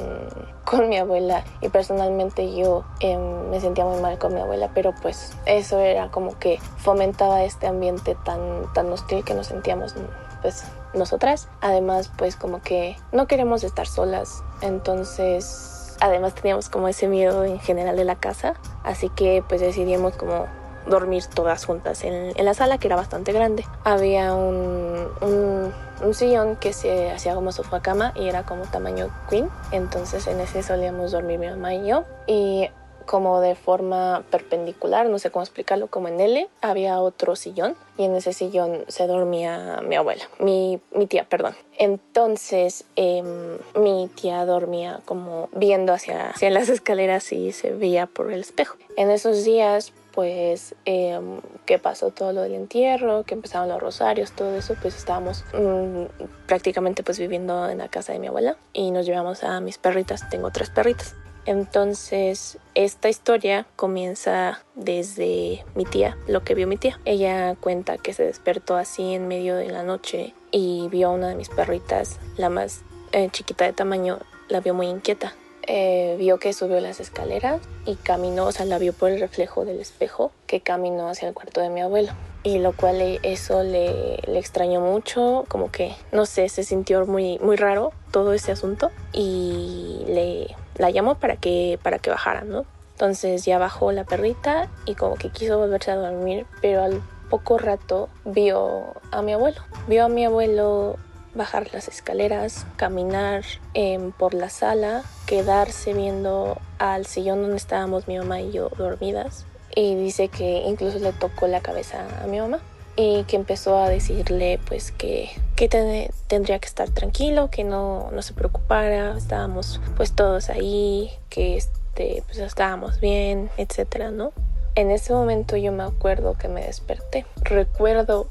con 0.65 0.89
mi 0.89 0.97
abuela. 0.97 1.45
Y 1.61 1.69
personalmente 1.69 2.55
yo 2.55 2.85
em, 3.01 3.51
me 3.51 3.61
sentía 3.61 3.85
muy 3.85 4.01
mal 4.01 4.19
con 4.19 4.35
mi 4.35 4.41
abuela, 4.41 4.71
pero 4.75 4.93
pues 5.03 5.33
eso 5.47 5.79
era 5.79 6.11
como 6.11 6.39
que 6.39 6.59
fomentaba 6.79 7.45
este 7.45 7.67
ambiente 7.67 8.17
tan, 8.25 8.73
tan 8.73 8.91
hostil 8.91 9.23
que 9.23 9.35
nos 9.35 9.49
sentíamos 9.49 9.95
pues 10.43 10.65
nosotras. 10.95 11.49
Además, 11.61 12.11
pues 12.17 12.37
como 12.37 12.63
que 12.63 12.97
no 13.13 13.27
queremos 13.27 13.65
estar 13.65 13.87
solas. 13.87 14.43
Entonces, 14.63 15.97
además 16.01 16.35
teníamos 16.35 16.69
como 16.69 16.89
ese 16.89 17.09
miedo 17.09 17.45
en 17.45 17.61
general 17.61 17.97
de 17.97 18.05
la 18.05 18.17
casa. 18.17 18.55
Así 18.83 19.09
que 19.11 19.45
pues 19.49 19.61
decidimos 19.61 20.17
como 20.17 20.47
dormir 20.87 21.25
todas 21.27 21.65
juntas 21.67 22.05
en, 22.05 22.33
la 22.45 22.55
sala 22.55 22.79
que 22.79 22.89
era 22.89 22.97
bastante 22.97 23.33
grande. 23.33 23.65
Había 23.85 24.35
un, 24.35 25.09
un, 25.21 25.73
un, 26.03 26.15
sillón 26.15 26.57
que 26.57 26.73
se 26.73 27.11
hacía 27.11 27.35
como 27.35 27.53
sofá 27.53 27.81
cama 27.81 28.13
y 28.15 28.29
era 28.29 28.45
como 28.45 28.65
tamaño 28.65 29.11
queen. 29.29 29.49
Entonces 29.73 30.27
en 30.27 30.41
ese 30.41 30.63
solíamos 30.63 31.13
dormir 31.13 31.39
mi 31.39 31.49
mamá 31.49 31.75
y 31.75 31.87
yo. 31.87 32.05
Y 32.27 32.71
como 33.11 33.41
de 33.41 33.57
forma 33.57 34.23
perpendicular, 34.31 35.09
no 35.09 35.19
sé 35.19 35.33
cómo 35.33 35.43
explicarlo, 35.43 35.89
como 35.89 36.07
en 36.07 36.21
L, 36.21 36.49
había 36.61 37.01
otro 37.01 37.35
sillón 37.35 37.75
y 37.99 38.05
en 38.05 38.15
ese 38.15 38.33
sillón 38.33 38.85
se 38.87 39.09
dormía 39.09 39.81
mi 39.85 39.97
abuela, 39.97 40.23
mi, 40.39 40.79
mi 40.95 41.09
tía, 41.09 41.25
perdón. 41.25 41.57
Entonces 41.77 42.85
em, 42.95 43.59
mi 43.75 44.09
tía 44.15 44.45
dormía 44.45 45.01
como 45.07 45.49
viendo 45.51 45.93
hacia, 45.93 46.31
hacia 46.31 46.51
las 46.51 46.69
escaleras 46.69 47.33
y 47.33 47.51
se 47.51 47.73
veía 47.73 48.07
por 48.07 48.31
el 48.31 48.43
espejo. 48.43 48.77
En 48.97 49.11
esos 49.11 49.45
días 49.45 49.93
pues 50.13 50.77
em, 50.85 51.41
que 51.67 51.81
pasó 51.81 52.11
todo 52.11 52.33
lo 52.33 52.43
del 52.43 52.55
entierro, 52.55 53.25
que 53.25 53.35
empezaron 53.35 53.69
los 53.69 53.81
rosarios, 53.81 54.31
todo 54.31 54.55
eso, 54.55 54.77
pues 54.81 54.97
estábamos 54.97 55.45
mm, 55.53 56.05
prácticamente 56.47 57.03
pues 57.03 57.19
viviendo 57.19 57.69
en 57.69 57.79
la 57.79 57.89
casa 57.89 58.13
de 58.13 58.21
mi 58.21 58.29
abuela 58.29 58.57
y 58.73 58.93
nos 58.93 59.05
llevamos 59.05 59.43
a 59.43 59.61
mis 59.61 59.79
perritas, 59.79 60.29
tengo 60.31 60.53
tres 60.53 60.71
perritas. 60.71 61.17
Entonces, 61.47 62.59
esta 62.75 63.09
historia 63.09 63.67
comienza 63.77 64.63
desde 64.75 65.65
mi 65.75 65.85
tía, 65.85 66.17
lo 66.27 66.45
que 66.45 66.55
vio 66.55 66.67
mi 66.67 66.77
tía. 66.77 67.01
Ella 67.05 67.57
cuenta 67.61 67.99
que 67.99 68.13
se 68.13 68.25
despertó 68.25 68.77
así 68.77 69.15
en 69.15 69.29
medio 69.29 69.57
de 69.57 69.71
la 69.71 69.83
noche 69.83 70.35
y 70.51 70.89
vio 70.89 71.09
a 71.09 71.13
una 71.13 71.29
de 71.29 71.35
mis 71.35 71.49
perritas, 71.49 72.19
la 72.37 72.51
más 72.51 72.83
eh, 73.13 73.29
chiquita 73.31 73.65
de 73.65 73.73
tamaño, 73.73 74.19
la 74.49 74.61
vio 74.61 74.75
muy 74.75 74.87
inquieta. 74.87 75.35
Eh, 75.67 76.17
vio 76.19 76.39
que 76.39 76.53
subió 76.53 76.81
las 76.81 77.01
escaleras 77.01 77.61
y 77.87 77.95
caminó, 77.97 78.47
o 78.47 78.53
sea, 78.53 78.65
la 78.65 78.79
vio 78.79 78.93
por 78.93 79.11
el 79.11 79.21
reflejo 79.21 79.65
del 79.65 79.79
espejo 79.79 80.33
que 80.47 80.61
caminó 80.61 81.09
hacia 81.09 81.29
el 81.29 81.35
cuarto 81.35 81.61
de 81.61 81.69
mi 81.69 81.81
abuelo. 81.81 82.13
Y 82.43 82.59
lo 82.59 82.73
cual 82.73 83.21
eso 83.23 83.63
le, 83.63 84.17
le 84.27 84.39
extrañó 84.39 84.81
mucho, 84.81 85.45
como 85.49 85.71
que, 85.71 85.95
no 86.11 86.25
sé, 86.25 86.49
se 86.49 86.65
sintió 86.65 87.05
muy, 87.07 87.39
muy 87.39 87.57
raro 87.57 87.93
todo 88.11 88.33
ese 88.33 88.51
asunto 88.53 88.91
y 89.13 90.03
le 90.07 90.57
la 90.81 90.91
llamó 90.91 91.17
para 91.17 91.37
que, 91.37 91.79
para 91.83 91.99
que 91.99 92.11
bajara, 92.11 92.43
¿no? 92.43 92.65
Entonces 92.93 93.45
ya 93.45 93.59
bajó 93.59 93.93
la 93.93 94.05
perrita 94.05 94.69
y 94.87 94.95
como 94.95 95.15
que 95.15 95.29
quiso 95.31 95.59
volverse 95.59 95.91
a 95.91 95.97
dormir, 95.97 96.47
pero 96.61 96.83
al 96.83 97.03
poco 97.29 97.59
rato 97.59 98.09
vio 98.25 98.95
a 99.11 99.23
mi 99.23 99.33
abuelo. 99.33 99.61
Vio 99.87 100.07
a 100.07 100.09
mi 100.09 100.25
abuelo 100.25 100.97
bajar 101.35 101.69
las 101.73 101.87
escaleras, 101.87 102.67
caminar 102.77 103.45
em, 103.75 104.11
por 104.11 104.35
la 104.35 104.49
sala, 104.49 105.03
quedarse 105.27 105.93
viendo 105.95 106.59
al 106.79 107.07
sillón 107.07 107.43
donde 107.43 107.57
estábamos 107.57 108.09
mi 108.09 108.19
mamá 108.19 108.41
y 108.41 108.53
yo 108.53 108.71
dormidas. 108.71 109.47
Y 109.75 109.95
dice 109.95 110.29
que 110.29 110.63
incluso 110.67 110.99
le 110.99 111.13
tocó 111.13 111.47
la 111.47 111.61
cabeza 111.61 112.05
a 112.23 112.27
mi 112.27 112.41
mamá 112.41 112.59
y 113.01 113.25
que 113.25 113.37
empezó 113.37 113.79
a 113.79 113.89
decirle 113.89 114.61
pues 114.69 114.93
que, 114.93 115.31
que 115.57 115.69
tendría 115.69 116.59
que 116.59 116.67
estar 116.67 116.91
tranquilo, 116.91 117.51
que 117.51 117.65
no, 117.65 118.11
no 118.11 118.21
se 118.21 118.35
preocupara, 118.35 119.17
estábamos 119.17 119.81
pues 119.97 120.13
todos 120.13 120.51
ahí, 120.51 121.11
que 121.31 121.57
este, 121.57 122.23
pues 122.27 122.39
estábamos 122.39 123.01
bien, 123.01 123.49
etcétera, 123.57 124.11
¿no? 124.11 124.33
En 124.75 124.91
ese 124.91 125.15
momento 125.15 125.57
yo 125.57 125.73
me 125.73 125.83
acuerdo 125.83 126.37
que 126.37 126.49
me 126.49 126.63
desperté. 126.63 127.25
Recuerdo 127.37 128.29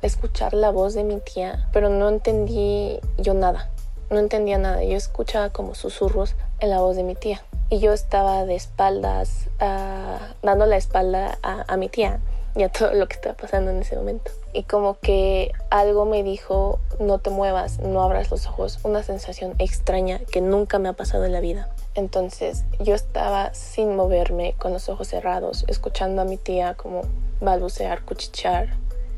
escuchar 0.00 0.54
la 0.54 0.70
voz 0.70 0.94
de 0.94 1.04
mi 1.04 1.20
tía, 1.20 1.68
pero 1.74 1.90
no 1.90 2.08
entendí 2.08 2.98
yo 3.18 3.34
nada. 3.34 3.68
No 4.08 4.18
entendía 4.18 4.56
nada. 4.56 4.82
Yo 4.82 4.96
escuchaba 4.96 5.50
como 5.50 5.74
susurros 5.74 6.36
en 6.60 6.70
la 6.70 6.80
voz 6.80 6.96
de 6.96 7.02
mi 7.02 7.16
tía. 7.16 7.42
Y 7.68 7.80
yo 7.80 7.92
estaba 7.92 8.46
de 8.46 8.54
espaldas, 8.54 9.48
dando 10.42 10.66
la 10.66 10.76
espalda 10.76 11.38
a 11.42 11.76
mi 11.76 11.88
tía 11.88 12.20
y 12.56 12.62
a 12.62 12.70
todo 12.70 12.94
lo 12.94 13.06
que 13.06 13.14
estaba 13.14 13.36
pasando 13.36 13.70
en 13.70 13.78
ese 13.78 13.96
momento. 13.96 14.30
Y 14.52 14.62
como 14.62 14.98
que 14.98 15.52
algo 15.70 16.06
me 16.06 16.22
dijo, 16.22 16.78
no 16.98 17.18
te 17.18 17.30
muevas, 17.30 17.78
no 17.80 18.02
abras 18.02 18.30
los 18.30 18.46
ojos. 18.46 18.78
Una 18.82 19.02
sensación 19.02 19.54
extraña 19.58 20.20
que 20.30 20.40
nunca 20.40 20.78
me 20.78 20.88
ha 20.88 20.94
pasado 20.94 21.26
en 21.26 21.32
la 21.32 21.40
vida. 21.40 21.68
Entonces 21.94 22.64
yo 22.80 22.94
estaba 22.94 23.52
sin 23.54 23.94
moverme, 23.94 24.54
con 24.58 24.72
los 24.72 24.88
ojos 24.88 25.08
cerrados, 25.08 25.64
escuchando 25.68 26.22
a 26.22 26.24
mi 26.24 26.38
tía 26.38 26.74
como 26.74 27.02
balbucear, 27.40 28.02
cuchichear, 28.02 28.74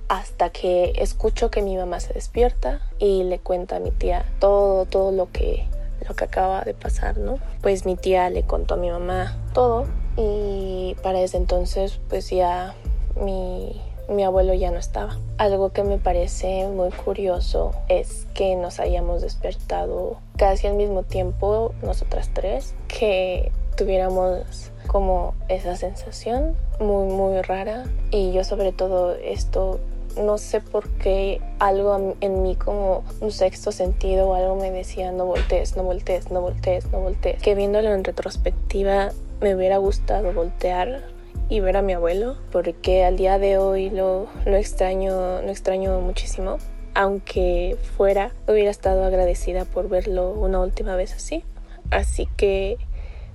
hasta 0.09 0.51
que 0.51 0.93
escucho 0.97 1.51
que 1.51 1.63
mi 1.63 1.77
mamá 1.77 2.01
se 2.01 2.15
despierta 2.15 2.81
y 2.99 3.25
le 3.25 3.39
cuenta 3.39 3.77
a 3.77 3.81
mi 3.81 3.91
tía 3.91 4.25
todo, 4.41 4.87
todo 4.87 5.13
lo 5.13 5.31
que, 5.31 5.67
lo 6.09 6.15
que 6.17 6.25
acaba 6.25 6.63
de 6.63 6.75
pasar, 6.75 7.19
¿no? 7.19 7.39
Pues 7.63 7.85
mi 7.85 7.95
tía 7.95 8.31
le 8.31 8.43
contó 8.45 8.75
a 8.75 8.77
mi 8.79 8.91
mamá 8.91 9.37
todo 9.53 9.87
y 10.17 10.97
para 11.03 11.21
ese 11.21 11.37
entonces 11.37 12.01
pues 12.09 12.31
ya 12.31 12.75
mi, 13.21 13.81
mi 14.09 14.25
abuelo 14.25 14.55
ya 14.55 14.71
no 14.71 14.79
estaba. 14.79 15.19
Algo 15.37 15.71
que 15.71 15.85
me 15.85 15.99
parece 15.99 16.67
muy 16.69 16.91
curioso 16.91 17.73
es 17.89 18.27
que 18.35 18.57
nos 18.57 18.81
hayamos 18.81 19.23
despertado 19.23 20.19
casi 20.37 20.67
al 20.67 20.75
mismo 20.75 21.03
tiempo, 21.03 21.75
nosotras 21.83 22.31
tres, 22.33 22.75
que 22.89 23.53
tuviéramos 23.77 24.71
como 24.89 25.35
esa 25.49 25.77
sensación 25.77 26.57
muy 26.81 27.13
muy 27.13 27.41
rara 27.43 27.85
y 28.11 28.33
yo 28.33 28.43
sobre 28.43 28.73
todo 28.73 29.15
esto 29.15 29.79
no 30.17 30.39
sé 30.39 30.61
por 30.61 30.89
qué 30.89 31.41
algo 31.61 32.17
en 32.21 32.43
mí 32.43 32.57
como 32.57 33.05
un 33.21 33.31
sexto 33.31 33.71
sentido 33.71 34.29
o 34.29 34.35
algo 34.35 34.57
me 34.57 34.71
decía 34.71 35.13
no 35.13 35.27
voltees, 35.27 35.77
no 35.77 35.85
voltees, 35.85 36.31
no 36.31 36.41
voltees, 36.41 36.91
no 36.91 36.99
voltees. 37.01 37.41
Que 37.41 37.55
viéndolo 37.55 37.93
en 37.95 38.03
retrospectiva 38.03 39.13
me 39.41 39.55
hubiera 39.55 39.77
gustado 39.77 40.33
voltear 40.33 41.03
y 41.49 41.61
ver 41.61 41.77
a 41.77 41.83
mi 41.83 41.95
abuelo 41.95 42.37
porque 42.53 43.05
al 43.05 43.17
día 43.17 43.39
de 43.39 43.59
hoy 43.59 43.91
lo, 43.91 44.27
lo 44.45 44.57
extraño, 44.57 45.43
lo 45.43 45.51
extraño 45.51 46.01
muchísimo. 46.01 46.59
Aunque 46.95 47.77
fuera, 47.97 48.33
hubiera 48.47 48.71
estado 48.71 49.05
agradecida 49.05 49.65
por 49.65 49.89
verlo 49.89 50.33
una 50.33 50.61
última 50.61 50.97
vez 50.97 51.15
así. 51.15 51.45
Así 51.91 52.29
que 52.37 52.77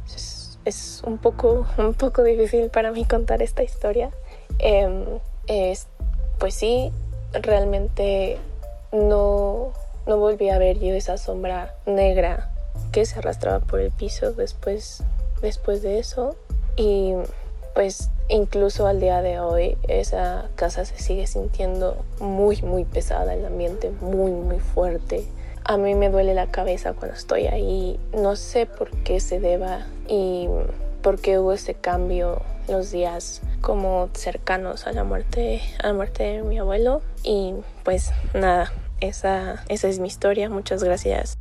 es, 0.05 0.59
es 0.65 1.01
un, 1.05 1.17
poco, 1.17 1.65
un 1.77 1.93
poco 1.93 2.23
difícil 2.23 2.69
para 2.69 2.91
mí 2.91 3.05
contar 3.05 3.41
esta 3.41 3.63
historia. 3.63 4.11
Eh, 4.59 5.19
es, 5.47 5.87
pues 6.39 6.53
sí, 6.53 6.91
realmente 7.33 8.37
no, 8.91 9.71
no 10.05 10.17
volví 10.17 10.49
a 10.49 10.57
ver 10.57 10.79
yo 10.79 10.93
esa 10.93 11.17
sombra 11.17 11.75
negra 11.85 12.51
que 12.91 13.05
se 13.05 13.19
arrastraba 13.19 13.59
por 13.59 13.79
el 13.79 13.91
piso 13.91 14.33
después, 14.33 15.03
después 15.41 15.81
de 15.81 15.99
eso. 15.99 16.35
Y 16.75 17.13
pues 17.73 18.09
incluso 18.29 18.87
al 18.87 18.99
día 18.99 19.21
de 19.21 19.39
hoy 19.39 19.77
esa 19.87 20.49
casa 20.55 20.85
se 20.85 20.97
sigue 20.97 21.27
sintiendo 21.27 22.03
muy, 22.19 22.61
muy 22.61 22.85
pesada, 22.85 23.33
el 23.33 23.45
ambiente 23.45 23.91
muy, 24.01 24.31
muy 24.31 24.59
fuerte. 24.59 25.27
A 25.65 25.77
mí 25.77 25.95
me 25.95 26.09
duele 26.09 26.33
la 26.33 26.47
cabeza 26.47 26.93
cuando 26.93 27.15
estoy 27.15 27.47
ahí. 27.47 27.99
No 28.13 28.35
sé 28.35 28.65
por 28.65 28.91
qué 29.03 29.19
se 29.19 29.39
deba 29.39 29.87
y 30.07 30.47
por 31.01 31.19
qué 31.19 31.39
hubo 31.39 31.53
ese 31.53 31.73
cambio 31.73 32.41
los 32.67 32.91
días 32.91 33.41
como 33.61 34.09
cercanos 34.13 34.87
a 34.87 34.91
la 34.91 35.03
muerte, 35.03 35.61
a 35.81 35.87
la 35.87 35.93
muerte 35.93 36.23
de 36.23 36.43
mi 36.43 36.59
abuelo. 36.59 37.01
Y 37.23 37.55
pues 37.83 38.11
nada, 38.33 38.73
esa, 38.99 39.63
esa 39.69 39.87
es 39.87 39.99
mi 39.99 40.07
historia. 40.07 40.49
Muchas 40.49 40.83
gracias. 40.83 41.37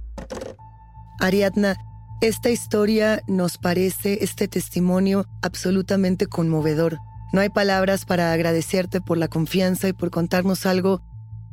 Ariadna, 1.21 1.77
esta 2.23 2.51
historia 2.51 3.21
nos 3.27 3.59
parece, 3.59 4.23
este 4.23 4.47
testimonio, 4.47 5.27
absolutamente 5.43 6.29
conmovedor. 6.29 6.99
No 7.33 7.41
hay 7.41 7.49
palabras 7.49 8.05
para 8.05 8.33
agradecerte 8.33 9.01
por 9.01 9.19
la 9.19 9.27
confianza 9.27 9.89
y 9.89 9.93
por 9.93 10.11
contarnos 10.11 10.65
algo 10.65 11.03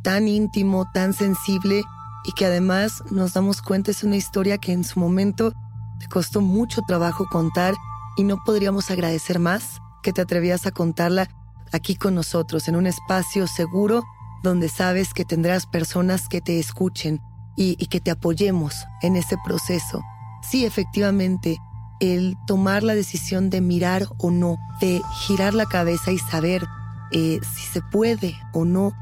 tan 0.03 0.27
íntimo, 0.27 0.87
tan 0.93 1.13
sensible 1.13 1.81
y 2.23 2.33
que 2.33 2.45
además 2.45 3.01
nos 3.09 3.33
damos 3.33 3.63
cuenta 3.63 3.89
es 3.89 4.03
una 4.03 4.15
historia 4.15 4.59
que 4.59 4.71
en 4.71 4.83
su 4.83 4.99
momento 4.99 5.53
te 5.99 6.07
costó 6.07 6.39
mucho 6.39 6.81
trabajo 6.87 7.25
contar 7.31 7.73
y 8.15 8.23
no 8.23 8.37
podríamos 8.43 8.91
agradecer 8.91 9.39
más 9.39 9.79
que 10.03 10.13
te 10.13 10.21
atrevías 10.21 10.67
a 10.67 10.71
contarla 10.71 11.29
aquí 11.71 11.95
con 11.95 12.13
nosotros, 12.13 12.67
en 12.67 12.75
un 12.75 12.85
espacio 12.85 13.47
seguro 13.47 14.03
donde 14.43 14.69
sabes 14.69 15.15
que 15.15 15.25
tendrás 15.25 15.65
personas 15.65 16.29
que 16.29 16.41
te 16.41 16.59
escuchen 16.59 17.21
y, 17.55 17.75
que 17.87 17.99
te 17.99 18.11
apoyemos 18.11 18.85
en 19.01 19.15
ese 19.15 19.35
proceso. 19.43 20.01
Sí, 20.49 20.65
efectivamente, 20.65 21.59
el 21.99 22.35
tomar 22.47 22.83
la 22.83 22.95
decisión 22.95 23.49
de 23.49 23.61
mirar 23.61 24.07
o 24.17 24.31
no, 24.31 24.57
de 24.81 25.01
girar 25.21 25.53
la 25.53 25.65
cabeza 25.65 26.11
y 26.11 26.17
saber 26.17 26.65
eh, 27.11 27.39
si 27.43 27.63
se 27.71 27.81
puede 27.81 28.35
o 28.53 28.65
no 28.65 28.93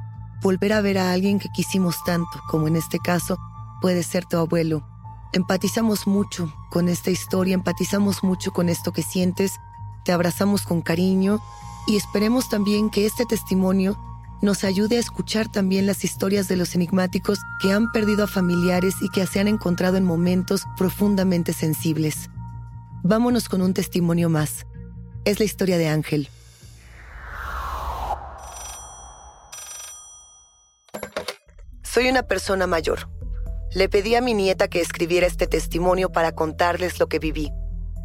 volver 0.42 0.74
a 0.74 0.82
ver 0.82 0.98
a 0.98 1.12
alguien 1.12 1.40
que 1.40 1.50
quisimos 1.50 2.04
tanto, 2.06 2.42
como 2.50 2.68
en 2.68 2.76
este 2.76 3.00
caso 3.00 3.38
puede 3.82 4.04
ser 4.04 4.26
tu 4.26 4.38
abuelo. 4.38 4.86
Empatizamos 5.34 6.08
mucho 6.08 6.54
con 6.70 6.90
esta 6.90 7.12
historia, 7.12 7.54
empatizamos 7.54 8.24
mucho 8.24 8.52
con 8.52 8.70
esto 8.70 8.92
que 8.92 9.04
sientes, 9.04 9.54
te 10.04 10.12
abrazamos 10.12 10.64
con 10.64 10.82
cariño 10.82 11.40
y 11.86 11.96
esperemos 11.96 12.50
también 12.50 12.90
que 12.90 13.06
este 13.06 13.26
testimonio 13.26 13.98
nos 14.42 14.64
ayude 14.64 14.98
a 14.98 15.00
escuchar 15.00 15.52
también 15.52 15.88
las 15.88 16.04
historias 16.04 16.48
de 16.48 16.58
los 16.58 16.76
enigmáticos 16.76 17.40
que 17.62 17.74
han 17.74 17.92
perdido 17.92 18.26
a 18.26 18.28
familiares 18.28 18.96
y 19.02 19.10
que 19.10 19.26
se 19.26 19.40
han 19.40 19.48
encontrado 19.48 19.98
en 19.98 20.04
momentos 20.04 20.64
profundamente 20.78 21.54
sensibles. 21.54 22.30
Vámonos 23.04 23.50
con 23.50 23.62
un 23.62 23.74
testimonio 23.74 24.30
más. 24.30 24.66
Es 25.26 25.40
la 25.40 25.46
historia 25.46 25.78
de 25.78 25.88
Ángel. 25.88 26.30
Soy 31.84 32.10
una 32.10 32.24
persona 32.24 32.68
mayor. 32.68 33.10
Le 33.74 33.90
pedí 33.90 34.16
a 34.16 34.22
mi 34.22 34.34
nieta 34.34 34.68
que 34.68 34.82
escribiera 34.82 35.26
este 35.26 35.48
testimonio 35.48 36.12
para 36.12 36.32
contarles 36.34 37.00
lo 37.00 37.08
que 37.08 37.20
viví. 37.20 37.52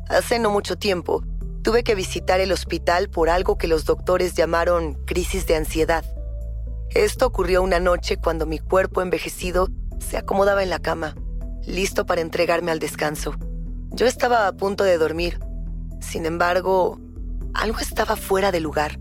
Hace 0.09 0.39
no 0.39 0.51
mucho 0.51 0.77
tiempo, 0.77 1.23
tuve 1.63 1.85
que 1.85 1.95
visitar 1.95 2.41
el 2.41 2.53
hospital 2.53 3.09
por 3.11 3.29
algo 3.29 3.59
que 3.59 3.69
los 3.69 3.85
doctores 3.85 4.35
llamaron 4.35 4.95
crisis 5.05 5.47
de 5.47 5.57
ansiedad. 5.57 6.05
Esto 6.95 7.27
ocurrió 7.27 7.63
una 7.63 7.81
noche 7.81 8.19
cuando 8.19 8.45
mi 8.45 8.59
cuerpo 8.59 9.01
envejecido 9.01 9.69
se 9.99 10.19
acomodaba 10.19 10.63
en 10.63 10.69
la 10.69 10.79
cama, 10.79 11.15
listo 11.67 12.05
para 12.05 12.21
entregarme 12.21 12.71
al 12.71 12.81
descanso. 12.81 13.35
Yo 13.93 14.07
estaba 14.07 14.47
a 14.47 14.53
punto 14.53 14.85
de 14.85 14.99
dormir. 14.99 15.41
Sin 16.01 16.27
embargo, 16.27 17.01
algo 17.55 17.79
estaba 17.79 18.17
fuera 18.17 18.53
de 18.53 18.61
lugar. 18.61 18.99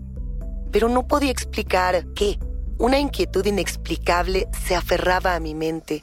Pero 0.70 0.88
no 0.88 1.06
podía 1.06 1.30
explicar 1.30 2.06
qué. 2.14 2.38
Una 2.78 2.98
inquietud 2.98 3.44
inexplicable 3.44 4.48
se 4.66 4.74
aferraba 4.74 5.34
a 5.34 5.40
mi 5.40 5.54
mente 5.54 6.02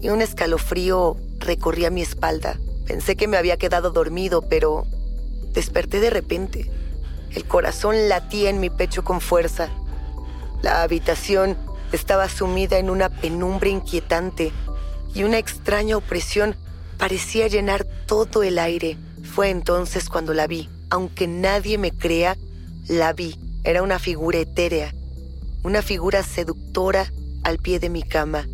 y 0.00 0.10
un 0.10 0.22
escalofrío 0.22 1.16
recorría 1.40 1.90
mi 1.90 2.02
espalda. 2.02 2.60
Pensé 2.86 3.16
que 3.16 3.26
me 3.26 3.36
había 3.36 3.56
quedado 3.56 3.90
dormido, 3.90 4.48
pero 4.48 4.86
desperté 5.52 5.98
de 5.98 6.10
repente. 6.10 6.70
El 7.34 7.44
corazón 7.44 8.08
latía 8.08 8.50
en 8.50 8.60
mi 8.60 8.70
pecho 8.70 9.02
con 9.02 9.20
fuerza. 9.20 9.68
La 10.62 10.82
habitación 10.82 11.56
estaba 11.92 12.28
sumida 12.28 12.78
en 12.78 12.90
una 12.90 13.08
penumbra 13.08 13.68
inquietante 13.68 14.52
y 15.14 15.22
una 15.22 15.38
extraña 15.38 15.96
opresión 15.96 16.56
parecía 16.98 17.46
llenar 17.46 17.86
todo 18.06 18.42
el 18.42 18.58
aire. 18.58 18.96
Fue 19.22 19.50
entonces 19.50 20.08
cuando 20.08 20.34
la 20.34 20.46
vi. 20.46 20.68
Aunque 20.90 21.26
nadie 21.26 21.78
me 21.78 21.92
crea, 21.92 22.36
la 22.88 23.12
vi. 23.12 23.38
Era 23.64 23.82
una 23.82 23.98
figura 23.98 24.38
etérea, 24.38 24.94
una 25.62 25.82
figura 25.82 26.22
seductora 26.22 27.12
al 27.44 27.58
pie 27.58 27.78
de 27.78 27.90
mi 27.90 28.02
cama. 28.02 28.46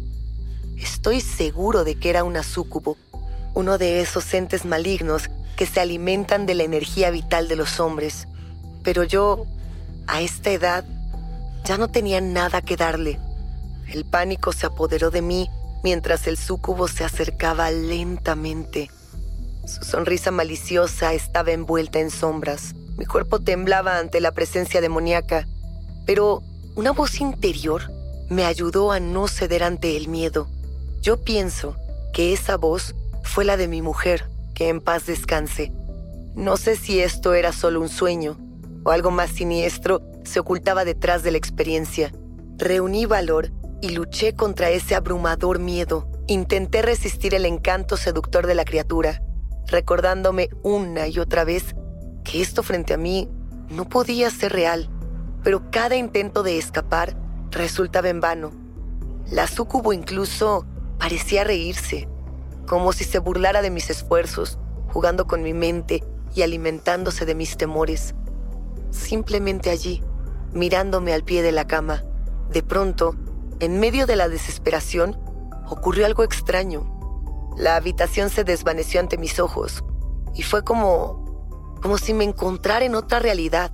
Estoy 0.77 1.21
seguro 1.21 1.85
de 1.85 1.97
que 1.97 2.11
era 2.11 2.25
una 2.25 2.43
súcubo, 2.43 2.97
uno 3.55 3.79
de 3.79 4.01
esos 4.01 4.33
entes 4.35 4.65
malignos 4.65 5.31
que 5.57 5.67
se 5.67 5.81
alimentan 5.81 6.47
de 6.47 6.55
la 6.55 6.65
energía 6.65 7.11
vital 7.11 7.49
de 7.49 7.57
los 7.57 7.79
hombres. 7.79 8.27
Pero 8.83 9.05
yo, 9.05 9.47
a 10.07 10.21
esta 10.21 10.51
edad, 10.51 10.85
Ya 11.65 11.79
no 11.79 11.89
tenía 11.89 12.21
nada 12.21 12.61
que 12.61 12.77
darle. 12.77 13.19
El 13.89 14.05
pánico 14.05 14.53
se 14.53 14.67
apoderó 14.67 15.11
de 15.11 15.23
mí 15.23 15.49
mientras 15.83 16.27
el 16.27 16.37
súcubo 16.37 16.89
se 16.89 17.05
acercaba 17.05 17.71
lentamente. 17.71 18.91
Su 19.67 19.83
sonrisa 19.83 20.31
maliciosa 20.31 21.15
estaba 21.15 21.53
envuelta 21.53 22.01
en 22.01 22.11
sombras. 22.11 22.75
Mi 22.99 23.07
cuerpo 23.07 23.41
temblaba 23.41 23.99
ante 23.99 24.21
la 24.21 24.33
presencia 24.33 24.83
demoníaca, 24.83 25.49
pero 26.05 26.43
una 26.75 26.93
voz 26.93 27.21
interior 27.21 27.91
me 28.29 28.45
ayudó 28.45 28.93
a 28.93 29.01
no 29.01 29.27
ceder 29.27 29.63
ante 29.63 29.97
el 29.97 30.09
miedo. 30.09 30.49
Yo 31.01 31.23
pienso 31.23 31.77
que 32.13 32.35
esa 32.35 32.59
voz 32.59 32.95
fue 33.23 33.47
la 33.47 33.57
de 33.57 33.69
mi 33.69 33.81
mujer, 33.81 34.29
que 34.55 34.69
en 34.69 34.83
paz 34.83 35.07
descanse. 35.07 35.73
No 36.35 36.59
sé 36.59 36.77
si 36.77 37.01
esto 37.01 37.33
era 37.33 37.53
solo 37.53 37.81
un 37.81 37.89
sueño 37.89 38.37
o 38.85 38.91
algo 38.91 39.11
más 39.11 39.31
siniestro 39.31 40.03
se 40.25 40.41
ocultaba 40.41 40.85
detrás 40.85 41.23
de 41.23 41.31
la 41.31 41.39
experiencia. 41.39 42.13
Reuní 42.59 43.07
valor 43.07 43.53
y 43.81 43.91
luché 43.91 44.35
contra 44.35 44.71
ese 44.71 44.95
abrumador 44.95 45.59
miedo. 45.59 46.09
Intenté 46.27 46.83
resistir 46.83 47.35
el 47.35 47.45
encanto 47.45 47.97
seductor 47.97 48.47
de 48.47 48.55
la 48.55 48.65
criatura, 48.65 49.23
recordándome 49.67 50.49
una 50.63 51.07
y 51.07 51.19
otra 51.19 51.45
vez 51.45 51.75
que 52.25 52.41
esto 52.41 52.63
frente 52.63 52.95
a 52.95 52.97
mí 52.97 53.29
no 53.69 53.89
podía 53.89 54.31
ser 54.31 54.53
real, 54.53 54.89
pero 55.43 55.71
cada 55.71 55.97
intento 55.97 56.43
de 56.43 56.59
escapar 56.59 57.17
resultaba 57.51 58.09
en 58.09 58.21
vano. 58.21 58.53
La 59.31 59.47
sucubo 59.47 59.93
incluso 59.93 60.67
parecía 60.99 61.45
reírse, 61.45 62.09
como 62.67 62.93
si 62.93 63.05
se 63.05 63.19
burlara 63.19 63.63
de 63.63 63.71
mis 63.71 63.91
esfuerzos, 63.91 64.59
jugando 64.89 65.27
con 65.27 65.43
mi 65.43 65.53
mente 65.53 66.03
y 66.35 66.43
alimentándose 66.43 67.27
de 67.27 67.35
mis 67.35 67.57
temores. 67.57 68.15
Simplemente 68.91 69.71
allí, 69.71 70.03
mirándome 70.55 71.13
al 71.13 71.25
pie 71.25 71.43
de 71.43 71.53
la 71.53 71.67
cama, 71.67 72.03
de 72.51 72.63
pronto, 72.63 73.17
en 73.61 73.81
medio 73.81 74.07
de 74.07 74.17
la 74.17 74.29
desesperación, 74.29 75.19
ocurrió 75.69 76.07
algo 76.07 76.23
extraño. 76.23 76.91
La 77.57 77.77
habitación 77.77 78.31
se 78.31 78.45
desvaneció 78.45 79.01
ante 79.01 79.19
mis 79.19 79.39
ojos 79.39 79.85
y 80.35 80.43
fue 80.43 80.65
como 80.65 81.25
como 81.85 81.99
si 81.99 82.15
me 82.15 82.25
encontrara 82.25 82.87
en 82.87 82.95
otra 82.95 83.19
realidad. 83.19 83.71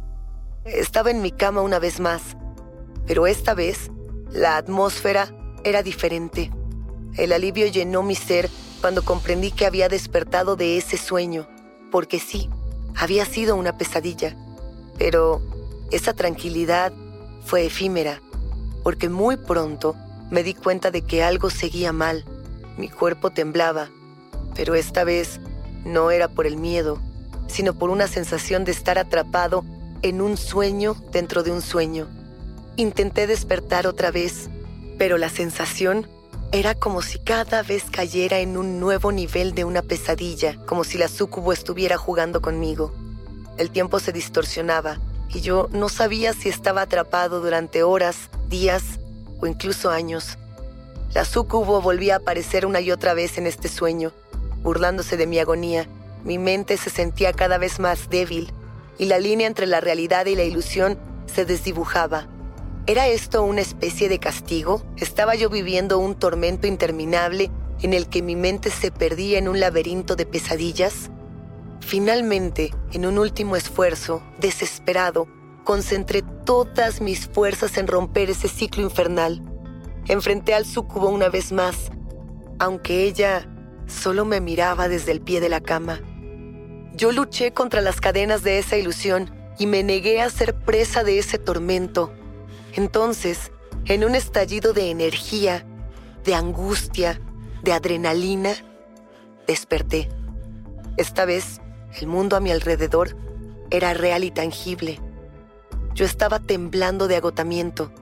Estaba 0.64 1.12
en 1.12 1.22
mi 1.22 1.30
cama 1.30 1.60
una 1.60 1.78
vez 1.78 2.00
más, 2.00 2.36
pero 3.06 3.28
esta 3.28 3.54
vez 3.54 3.92
la 4.32 4.56
atmósfera 4.56 5.32
era 5.62 5.84
diferente. 5.84 6.50
El 7.16 7.32
alivio 7.32 7.68
llenó 7.68 8.02
mi 8.02 8.16
ser 8.16 8.50
cuando 8.80 9.04
comprendí 9.04 9.52
que 9.52 9.64
había 9.64 9.88
despertado 9.88 10.56
de 10.56 10.76
ese 10.76 10.96
sueño, 10.96 11.48
porque 11.92 12.18
sí, 12.18 12.50
había 12.96 13.24
sido 13.26 13.54
una 13.54 13.78
pesadilla, 13.78 14.36
pero 14.98 15.40
esa 15.90 16.14
tranquilidad 16.14 16.92
fue 17.44 17.66
efímera, 17.66 18.20
porque 18.82 19.08
muy 19.08 19.36
pronto 19.36 19.96
me 20.30 20.42
di 20.42 20.54
cuenta 20.54 20.90
de 20.90 21.02
que 21.02 21.22
algo 21.22 21.50
seguía 21.50 21.92
mal. 21.92 22.24
Mi 22.76 22.88
cuerpo 22.88 23.30
temblaba, 23.30 23.88
pero 24.54 24.74
esta 24.74 25.04
vez 25.04 25.40
no 25.84 26.10
era 26.10 26.28
por 26.28 26.46
el 26.46 26.56
miedo, 26.56 27.00
sino 27.48 27.74
por 27.74 27.90
una 27.90 28.06
sensación 28.06 28.64
de 28.64 28.72
estar 28.72 28.98
atrapado 28.98 29.64
en 30.02 30.20
un 30.20 30.36
sueño 30.36 30.94
dentro 31.12 31.42
de 31.42 31.50
un 31.50 31.60
sueño. 31.60 32.06
Intenté 32.76 33.26
despertar 33.26 33.86
otra 33.86 34.10
vez, 34.10 34.48
pero 34.96 35.18
la 35.18 35.28
sensación 35.28 36.06
era 36.52 36.74
como 36.74 37.02
si 37.02 37.18
cada 37.18 37.62
vez 37.62 37.84
cayera 37.90 38.38
en 38.38 38.56
un 38.56 38.80
nuevo 38.80 39.12
nivel 39.12 39.54
de 39.54 39.64
una 39.64 39.82
pesadilla, 39.82 40.56
como 40.66 40.84
si 40.84 40.98
la 40.98 41.08
súcubo 41.08 41.52
estuviera 41.52 41.96
jugando 41.96 42.40
conmigo. 42.40 42.92
El 43.58 43.70
tiempo 43.70 44.00
se 44.00 44.12
distorsionaba 44.12 44.98
y 45.32 45.40
yo 45.40 45.68
no 45.72 45.88
sabía 45.88 46.32
si 46.32 46.48
estaba 46.48 46.82
atrapado 46.82 47.40
durante 47.40 47.82
horas, 47.82 48.30
días 48.48 48.82
o 49.40 49.46
incluso 49.46 49.90
años. 49.90 50.38
La 51.14 51.24
súcubo 51.24 51.80
volvía 51.80 52.14
a 52.14 52.18
aparecer 52.18 52.66
una 52.66 52.80
y 52.80 52.90
otra 52.90 53.14
vez 53.14 53.38
en 53.38 53.46
este 53.46 53.68
sueño, 53.68 54.12
burlándose 54.62 55.16
de 55.16 55.26
mi 55.26 55.38
agonía 55.38 55.88
mi 56.24 56.38
mente 56.38 56.76
se 56.76 56.90
sentía 56.90 57.32
cada 57.32 57.58
vez 57.58 57.78
más 57.78 58.10
débil 58.10 58.52
y 58.98 59.06
la 59.06 59.18
línea 59.18 59.46
entre 59.46 59.66
la 59.66 59.80
realidad 59.80 60.26
y 60.26 60.36
la 60.36 60.44
ilusión 60.44 60.98
se 61.26 61.44
desdibujaba. 61.44 62.28
¿Era 62.86 63.06
esto 63.06 63.42
una 63.42 63.62
especie 63.62 64.08
de 64.08 64.18
castigo? 64.18 64.82
¿Estaba 64.96 65.34
yo 65.34 65.48
viviendo 65.48 65.98
un 65.98 66.14
tormento 66.14 66.66
interminable 66.66 67.50
en 67.80 67.94
el 67.94 68.08
que 68.08 68.20
mi 68.20 68.36
mente 68.36 68.70
se 68.70 68.90
perdía 68.90 69.38
en 69.38 69.48
un 69.48 69.60
laberinto 69.60 70.16
de 70.16 70.26
pesadillas? 70.26 71.10
Finalmente, 71.90 72.72
en 72.92 73.04
un 73.04 73.18
último 73.18 73.56
esfuerzo, 73.56 74.22
desesperado, 74.38 75.26
concentré 75.64 76.22
todas 76.22 77.00
mis 77.00 77.26
fuerzas 77.26 77.76
en 77.78 77.88
romper 77.88 78.30
ese 78.30 78.46
ciclo 78.46 78.84
infernal. 78.84 79.42
Enfrenté 80.06 80.54
al 80.54 80.66
sucubo 80.66 81.08
una 81.08 81.28
vez 81.30 81.50
más, 81.50 81.90
aunque 82.60 83.02
ella 83.02 83.48
solo 83.88 84.24
me 84.24 84.40
miraba 84.40 84.86
desde 84.86 85.10
el 85.10 85.20
pie 85.20 85.40
de 85.40 85.48
la 85.48 85.60
cama. 85.60 86.00
Yo 86.94 87.10
luché 87.10 87.52
contra 87.52 87.80
las 87.80 88.00
cadenas 88.00 88.44
de 88.44 88.60
esa 88.60 88.76
ilusión 88.76 89.28
y 89.58 89.66
me 89.66 89.82
negué 89.82 90.22
a 90.22 90.30
ser 90.30 90.54
presa 90.54 91.02
de 91.02 91.18
ese 91.18 91.38
tormento. 91.38 92.12
Entonces, 92.74 93.50
en 93.86 94.04
un 94.04 94.14
estallido 94.14 94.72
de 94.72 94.90
energía, 94.92 95.66
de 96.22 96.36
angustia, 96.36 97.20
de 97.64 97.72
adrenalina, 97.72 98.52
desperté. 99.48 100.08
Esta 100.96 101.24
vez, 101.24 101.60
el 101.98 102.06
mundo 102.06 102.36
a 102.36 102.40
mi 102.40 102.50
alrededor 102.50 103.16
era 103.70 103.94
real 103.94 104.24
y 104.24 104.30
tangible. 104.30 105.00
Yo 105.94 106.04
estaba 106.04 106.38
temblando 106.38 107.08
de 107.08 107.16
agotamiento, 107.16 107.92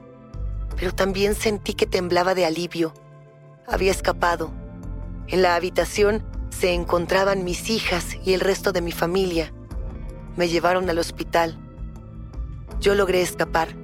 pero 0.75 0.93
también 0.93 1.35
sentí 1.35 1.73
que 1.73 1.85
temblaba 1.85 2.35
de 2.35 2.45
alivio. 2.45 2.93
Había 3.67 3.91
escapado. 3.91 4.51
En 5.27 5.41
la 5.41 5.55
habitación 5.55 6.23
se 6.49 6.73
encontraban 6.73 7.43
mis 7.43 7.69
hijas 7.69 8.17
y 8.25 8.33
el 8.33 8.39
resto 8.39 8.71
de 8.71 8.81
mi 8.81 8.91
familia. 8.91 9.53
Me 10.35 10.47
llevaron 10.47 10.89
al 10.89 10.97
hospital. 10.97 11.57
Yo 12.79 12.95
logré 12.95 13.21
escapar. 13.21 13.75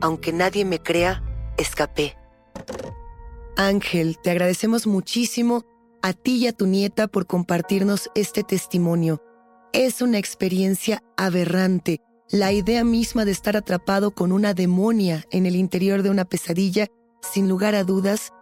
Aunque 0.00 0.32
nadie 0.32 0.64
me 0.64 0.80
crea, 0.80 1.22
escapé. 1.56 2.16
Ángel, 3.56 4.18
te 4.22 4.30
agradecemos 4.30 4.86
muchísimo 4.86 5.64
a 6.02 6.12
ti 6.12 6.36
y 6.36 6.46
a 6.46 6.52
tu 6.52 6.66
nieta 6.66 7.08
por 7.08 7.26
compartirnos 7.26 8.10
este 8.14 8.42
testimonio. 8.42 9.22
Es 9.72 10.02
una 10.02 10.18
experiencia 10.18 11.02
aberrante. 11.16 12.00
La 12.30 12.52
idea 12.52 12.84
misma 12.84 13.24
de 13.24 13.30
estar 13.30 13.56
atrapado 13.56 14.10
con 14.10 14.32
una 14.32 14.54
demonia 14.54 15.24
en 15.30 15.46
el 15.46 15.56
interior 15.56 16.02
de 16.02 16.10
una 16.10 16.24
pesadilla, 16.24 16.88
sin 17.22 17.48
lugar 17.48 17.74
a 17.74 17.84
dudas, 17.84 18.32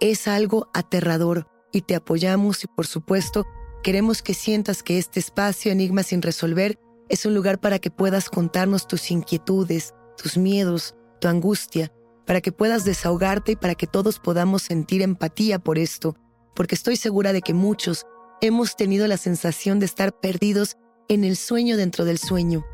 es 0.00 0.28
algo 0.28 0.68
aterrador 0.74 1.46
y 1.72 1.82
te 1.82 1.94
apoyamos 1.94 2.64
y 2.64 2.66
por 2.66 2.86
supuesto 2.86 3.46
queremos 3.82 4.22
que 4.22 4.34
sientas 4.34 4.82
que 4.82 4.98
este 4.98 5.20
espacio 5.20 5.72
Enigma 5.72 6.02
sin 6.02 6.22
resolver 6.22 6.78
es 7.08 7.26
un 7.26 7.34
lugar 7.34 7.60
para 7.60 7.78
que 7.78 7.90
puedas 7.90 8.28
contarnos 8.28 8.86
tus 8.86 9.10
inquietudes, 9.10 9.94
tus 10.16 10.36
miedos, 10.36 10.94
tu 11.20 11.28
angustia, 11.28 11.92
para 12.26 12.40
que 12.40 12.52
puedas 12.52 12.84
desahogarte 12.84 13.52
y 13.52 13.56
para 13.56 13.74
que 13.74 13.86
todos 13.86 14.18
podamos 14.18 14.62
sentir 14.62 15.02
empatía 15.02 15.58
por 15.58 15.78
esto, 15.78 16.16
porque 16.62 16.76
estoy 16.76 16.94
segura 16.94 17.32
de 17.32 17.42
que 17.42 17.54
muchos 17.54 18.06
hemos 18.40 18.76
tenido 18.76 19.08
la 19.08 19.16
sensación 19.16 19.80
de 19.80 19.86
estar 19.86 20.12
perdidos 20.12 20.76
en 21.08 21.24
el 21.24 21.36
sueño 21.36 21.76
dentro 21.76 22.04
del 22.04 22.18
sueño. 22.18 22.64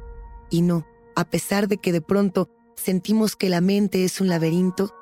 Y 0.50 0.60
no, 0.60 0.86
a 1.16 1.24
pesar 1.24 1.68
de 1.68 1.78
que 1.78 1.90
de 1.90 2.02
pronto 2.02 2.50
sentimos 2.76 3.34
que 3.34 3.48
la 3.48 3.62
mente 3.62 4.04
es 4.04 4.20
un 4.20 4.28
laberinto, 4.28 4.94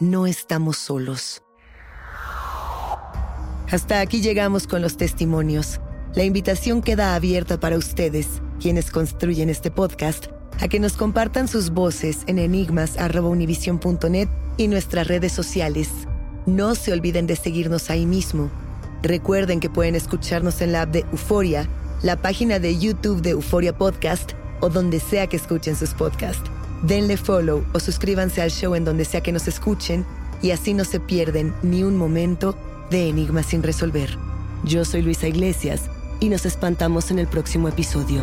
no 0.00 0.26
estamos 0.26 0.76
solos. 0.76 1.42
Hasta 3.70 4.00
aquí 4.00 4.20
llegamos 4.20 4.66
con 4.66 4.82
los 4.82 4.98
testimonios. 4.98 5.80
La 6.14 6.24
invitación 6.24 6.82
queda 6.82 7.14
abierta 7.14 7.58
para 7.58 7.78
ustedes, 7.78 8.42
quienes 8.60 8.90
construyen 8.90 9.48
este 9.48 9.70
podcast, 9.70 10.26
a 10.60 10.68
que 10.68 10.78
nos 10.78 10.98
compartan 10.98 11.48
sus 11.48 11.70
voces 11.70 12.18
en 12.26 12.38
enigmas.univision.net 12.38 14.28
y 14.58 14.68
nuestras 14.68 15.08
redes 15.08 15.32
sociales. 15.32 15.88
No 16.46 16.76
se 16.76 16.92
olviden 16.92 17.26
de 17.26 17.34
seguirnos 17.34 17.90
ahí 17.90 18.06
mismo. 18.06 18.50
Recuerden 19.02 19.58
que 19.58 19.68
pueden 19.68 19.96
escucharnos 19.96 20.60
en 20.60 20.70
la 20.70 20.82
app 20.82 20.90
de 20.90 21.00
Euforia, 21.10 21.68
la 22.02 22.16
página 22.16 22.60
de 22.60 22.78
YouTube 22.78 23.20
de 23.20 23.30
Euforia 23.30 23.76
Podcast 23.76 24.32
o 24.60 24.68
donde 24.68 25.00
sea 25.00 25.26
que 25.26 25.36
escuchen 25.36 25.74
sus 25.74 25.92
podcasts. 25.92 26.48
Denle 26.82 27.16
follow 27.16 27.64
o 27.72 27.80
suscríbanse 27.80 28.42
al 28.42 28.50
show 28.50 28.76
en 28.76 28.84
donde 28.84 29.04
sea 29.04 29.22
que 29.22 29.32
nos 29.32 29.48
escuchen 29.48 30.06
y 30.40 30.52
así 30.52 30.72
no 30.72 30.84
se 30.84 31.00
pierden 31.00 31.52
ni 31.64 31.82
un 31.82 31.96
momento 31.96 32.56
de 32.90 33.08
Enigmas 33.08 33.46
sin 33.46 33.64
resolver. 33.64 34.16
Yo 34.64 34.84
soy 34.84 35.02
Luisa 35.02 35.26
Iglesias 35.26 35.90
y 36.20 36.28
nos 36.28 36.46
espantamos 36.46 37.10
en 37.10 37.18
el 37.18 37.26
próximo 37.26 37.68
episodio. 37.68 38.22